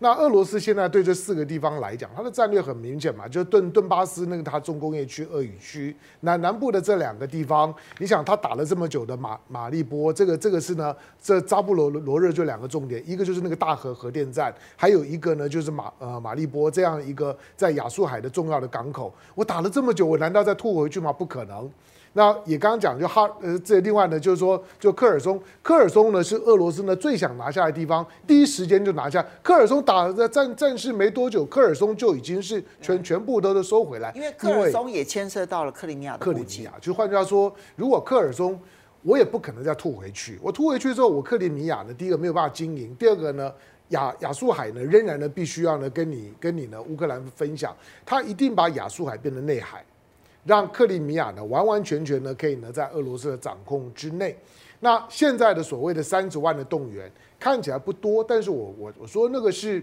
[0.00, 21.12] 那俄罗斯现在对这四个地方来讲，它的战略很明显嘛，就是顿顿巴斯那个它重工业区、俄语区，那南部的这两个地方，你想他打了这么久的马马利波，这个这个是呢，这扎布罗罗热就两个重点，一个就是那个大河核电站，还有一个呢就是马呃马利波这样一个在亚速海的重要的港口，我打了这么久，我难道再吐回去吗？
[21.12, 21.68] 不可能。
[22.14, 29.24] 那也刚刚讲，就哈呃，这另外呢，就是说，就科尔松，科尔松呢是俄罗斯呢最想拿下的地方，第一时间就拿下。
[29.42, 34.12] 科尔松打的战战事没多久，科尔松就已经是全全部都都收回来。
[34.14, 36.18] 因为科尔松也牵涉到了克里米亚的。
[36.18, 38.58] 克里米亚，就换句话说，如果科尔松，
[39.02, 40.38] 我也不可能再吐回去。
[40.42, 43.52] 我吐回去之后，我克里米亚呢，第一个没有办法经营，第二个呢，
[43.90, 49.84] 亚亚速海呢，仍然呢必须要呢跟你跟你呢乌克兰分享，他一定把亚速海变成内海。
[50.48, 54.34] 让克里米亚呢完完全全呢可以呢在俄罗斯的掌控之内。
[54.80, 59.82] 那现在的所谓的三十万的动员看起来不多，但是我我我说那个是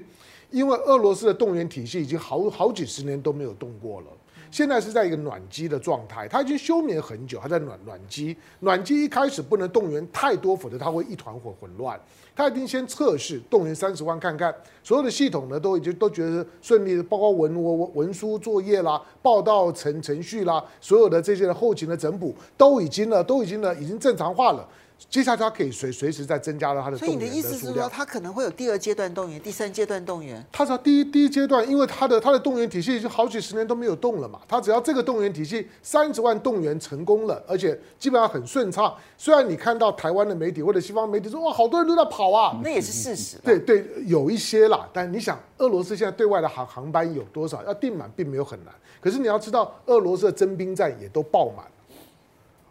[0.49, 4.07] 因为俄罗斯的动员体系已经好好几十年都没有动过了。
[4.49, 8.36] 现在是在一个暖机的状态，它已经休眠很久，还在暖暖机。
[8.61, 11.99] 暖机一开始不能动员太多，否则它会一团混混乱。
[12.36, 24.68] 他一定先测试动员三十万看看，所有的系统呢都已经都觉得顺利，包括文文文书作业啦、报道程程序啦，所有的这些的后勤的整补都已经呢都已经呢已经正常化了。
[25.10, 27.26] 接下来他可以随随时再增加了他的动员的。
[27.26, 30.43] 所以你的意思是说，他可能会有第二阶段动员、第三阶段动员？
[30.52, 38.93] 他说第一第一阶段，因为他的他的动员体系已经好几十年都没有动了嘛，他只要这个动员体系三十万动员成功了，而且基本上很顺畅。
[39.18, 43.38] 虽然你看到台湾的媒体或者西方媒体说哇，好多人都在跑啊，那也是事实。
[43.43, 47.64] 对对，有一些啦，但你想，俄罗斯现在对外的航航班有多少？
[47.64, 48.74] 要订满并没有很难。
[49.00, 51.66] 可是你要知道，俄罗斯的征兵站也都爆满。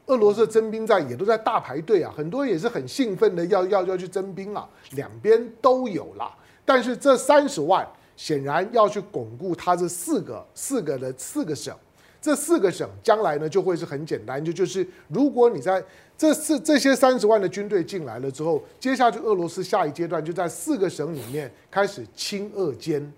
[0.06, 6.30] 俄罗斯的征兵站也都在大排队啊，很多人也是很兴奋的要要要去征兵啊，两边都有啦。
[6.64, 7.86] 但是这三十万
[8.16, 11.74] 显然要去巩固他这四个四个的四个省，
[12.20, 15.82] 这四个省将来呢就会是很简单，就就是如果你在
[16.16, 23.12] 这四这些三十万的军队进来了之后，接下去俄罗斯下一阶段就在四个省里面开始清俄奸，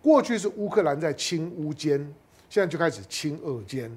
[0.00, 1.98] 过去是乌克兰在清乌奸，
[2.48, 3.90] 现在就开始清俄奸。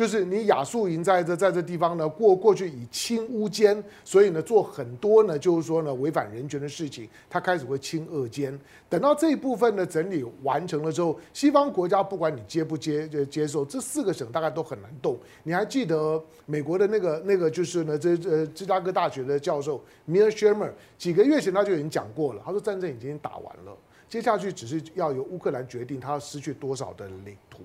[0.00, 8.58] 就是你亚速营在这在这地方呢，过过去以清乌奸，所以呢做很多呢，就是说呢违反人权的事情，他开始会清恶奸。
[8.88, 15.18] 等到这一部分的整理完成了之后，西方国家不管你接不接就接受，这四个省大概都很难动。
[15.42, 23.76] 你还记得美国的那个那个就是呢这呃芝加哥大学的教授米尔谢尔几个月前他就已经讲过了，他说战争已经打完了，
[24.08, 27.60] 接下去只是要由乌克兰决定他要失去多少的领土。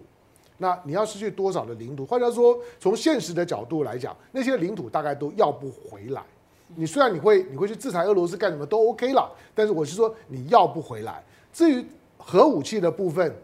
[0.57, 2.05] 那你要失去多少的领土？
[2.05, 6.23] 或者说，从现实的角度来讲，那些领土大概都要不回来。
[6.75, 11.23] 你虽然你会你会去制裁俄罗斯干什么都 OK 了，但是我是说你要不回来。
[11.51, 11.85] 至于
[12.17, 13.35] 核武器的部分，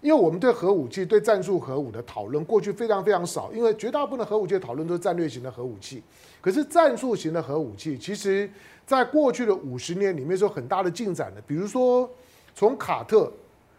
[0.00, 6.02] 因为我们对核武器、对战术核武的讨论过去非常非常少，因为绝大部分的核武器的讨论都是战略型的核武器。
[6.40, 8.48] 可是战术型的核武器，其实
[8.86, 11.40] 在过去的五十年里面是有很大的进展的。
[11.42, 12.08] 比如说
[12.54, 13.32] 从卡特。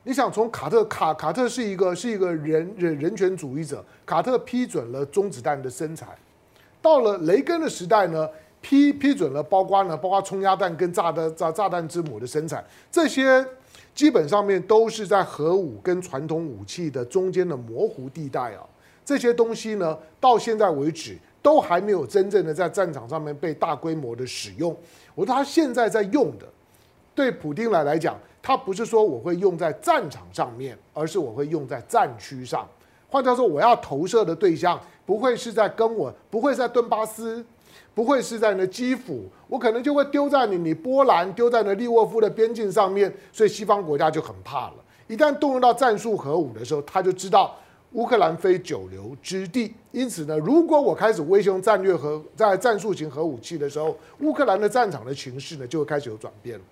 [0.03, 6.09] 你想从卡特卡卡特是一个是一个人人人权主义者，卡特批准了中子弹的生产，
[6.81, 8.27] 到了雷根的时代呢，
[8.61, 13.45] 批批准了包括呢包括冲压弹跟炸的炸炸弹之母的生产，这些
[13.93, 18.65] 基本上面都是在核武跟传统武器的中间的模糊地带啊，
[19.05, 24.75] 这些东西呢到现在为止都还没有真正的在战场上面被大规模的使用。
[25.13, 26.47] 我说他现在在用的，
[27.16, 28.18] 对普丁来来讲。
[28.43, 32.68] 它不是说我会用在战场上面，而是我会用在战区上。
[33.07, 37.45] 换句话说，我要投射的对象不会是在跟我，不会在顿巴斯，
[37.93, 43.14] 不会是在那基辅，我可能就会丢在你你波兰，丢在那利沃夫的边境上面。
[43.32, 44.76] 所以西方国家就很怕了。
[45.07, 47.55] 一旦动用到战术核武的时候，他就知道
[47.91, 49.72] 乌克兰非久留之地。
[49.91, 56.66] 因此呢，如果我开始威胁战略核在战术型核武器的时候，乌克兰的战场的情势呢就会开始有转变了。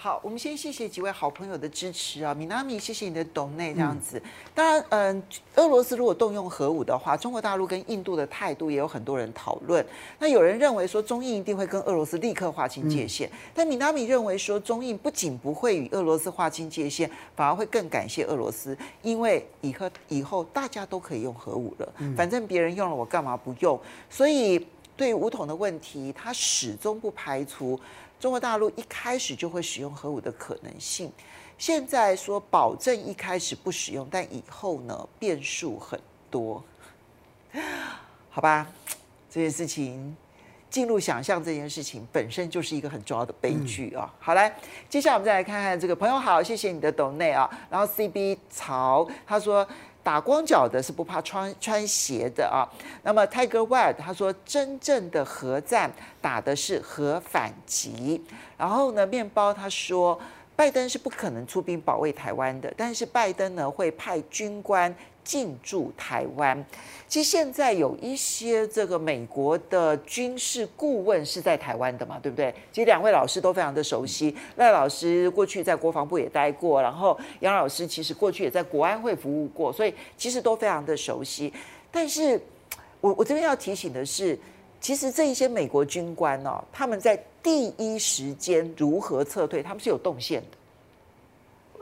[0.00, 4.22] 好，我们先谢谢几位好朋友的支持啊，米娜米，谢谢你的懂内这样子。
[4.54, 5.22] 当然，嗯，
[5.56, 9.84] 俄罗斯如果动用核武的话，中国大陆跟印度的态度也有很多人讨论。
[10.20, 23.76] 那有人认为说，中印一定会跟俄罗斯立刻划清界限，但米娜米认为说，中印不仅不会与俄罗斯划清界限，反而会更感谢俄罗斯，因为以后以后大家都可以用核武了，反正别人用了，我干嘛不用？
[24.08, 24.64] 所以
[24.96, 27.76] 对于武统的问题，他始终不排除。
[28.20, 31.12] 中国大陆一开始就会使用核武的可能性，
[31.56, 35.98] 现在说保证一开始不使用，但以后呢变数很
[36.30, 36.62] 多，
[38.30, 38.66] 好吧？
[39.30, 40.16] 这件事情
[40.68, 44.12] 进入想象，这件事情本身就是一个很重要的悲剧啊！
[44.18, 44.52] 好，来，
[44.88, 49.66] 接下来我们再来看看这个朋友好，谢谢你的斗内啊，然后 CB 曹他说。
[50.08, 52.64] 打光脚的是不怕穿穿鞋的啊。
[53.02, 58.24] 那么 Tiger Wild 他说，真正的核战打的是核反击。
[58.56, 60.18] 然后呢，面包他说，
[60.58, 64.92] 拜登是不可能出兵保卫台湾的，但是拜登呢会派军官。
[65.24, 66.64] 进驻台湾，
[67.06, 72.50] 其实现在有一些这个美国的军事顾问是在台湾的嘛，对不对？
[72.72, 81.52] 其实两位老师都非常的熟悉，赖老师过去在国防部也待过，然后杨老师其实过去也在国安会服务过，所以其实都非常的熟悉。
[81.90, 82.40] 但是
[83.02, 84.38] 我我这边要提醒的是，
[84.80, 90.46] 其实这一些美国军官哦，他们在第一时间如何撤退，他们是有动线的。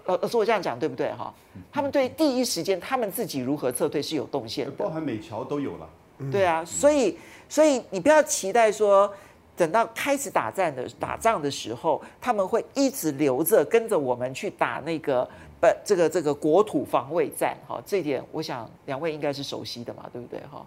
[0.07, 1.34] 呃，老师，我这样讲对不对哈？
[1.72, 5.88] 他们对第一时间他们自己如何撤退是有动线的，包含美侨都有了。
[6.30, 7.18] 对啊，所以
[7.49, 9.12] 所以你不要期待说
[9.57, 15.28] 等到开始打战的打仗的时候，他们会一直留着跟着我们去打那个
[15.61, 17.57] 不这个这个国土防卫战。
[17.66, 20.40] 哈，这一点我想两位应该是熟悉的嘛，对不对？
[20.51, 20.64] 哈，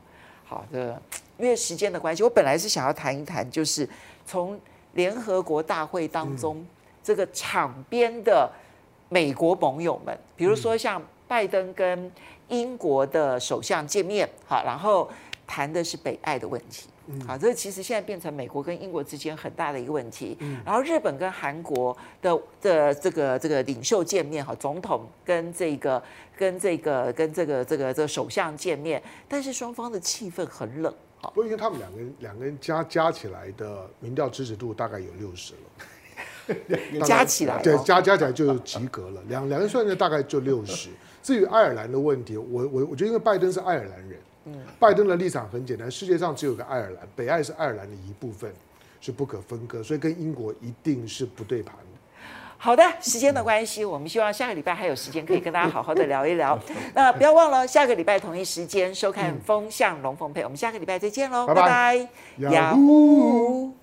[0.50, 1.00] 好的，
[1.38, 3.88] 因为时间的关系，我本来是想要谈一谈，就是
[4.26, 4.60] 从
[4.94, 6.66] 联合国大会当中
[7.04, 8.52] 这个场边的
[9.10, 12.12] 美国盟友们，比如说像拜登跟
[12.48, 15.08] 英国的首相见面，好，然后
[15.46, 16.88] 谈的是北爱的问题。
[17.26, 20.38] 好，这其实现在变成美国跟英国之间很大的一个问题。
[20.64, 26.02] 然后日本跟韩国的的这个这个领袖见面，哈，总统跟这个
[26.40, 30.94] 跟这个跟这个这个这个首相见面，但是双方的气氛很冷。
[31.18, 39.22] 好，不，因为他们两个人两个人加加起来的民调支持度大概有六十了， 加起来对加加起来就及格了。
[39.28, 40.90] 两两人算的大概就六十。
[41.22, 44.18] 至于爱尔兰的问题，我我我觉得因为拜登是爱尔兰人。
[44.46, 48.52] 嗯拜登的立场很简单，世界上只有个爱尔兰，北爱是爱尔兰的一部分，
[49.02, 51.89] 是不可分割，所以跟英国一定是不对盘的。
[52.62, 56.60] 好的，时间的关系，我们希望下个礼拜还有时间可以跟大家好好的聊一聊。
[56.94, 62.08] 那不要忘了下个礼拜同一时间收看《风向龙凤配》，我们下个礼拜再见喽，拜拜。
[62.38, 63.80] 雅虎。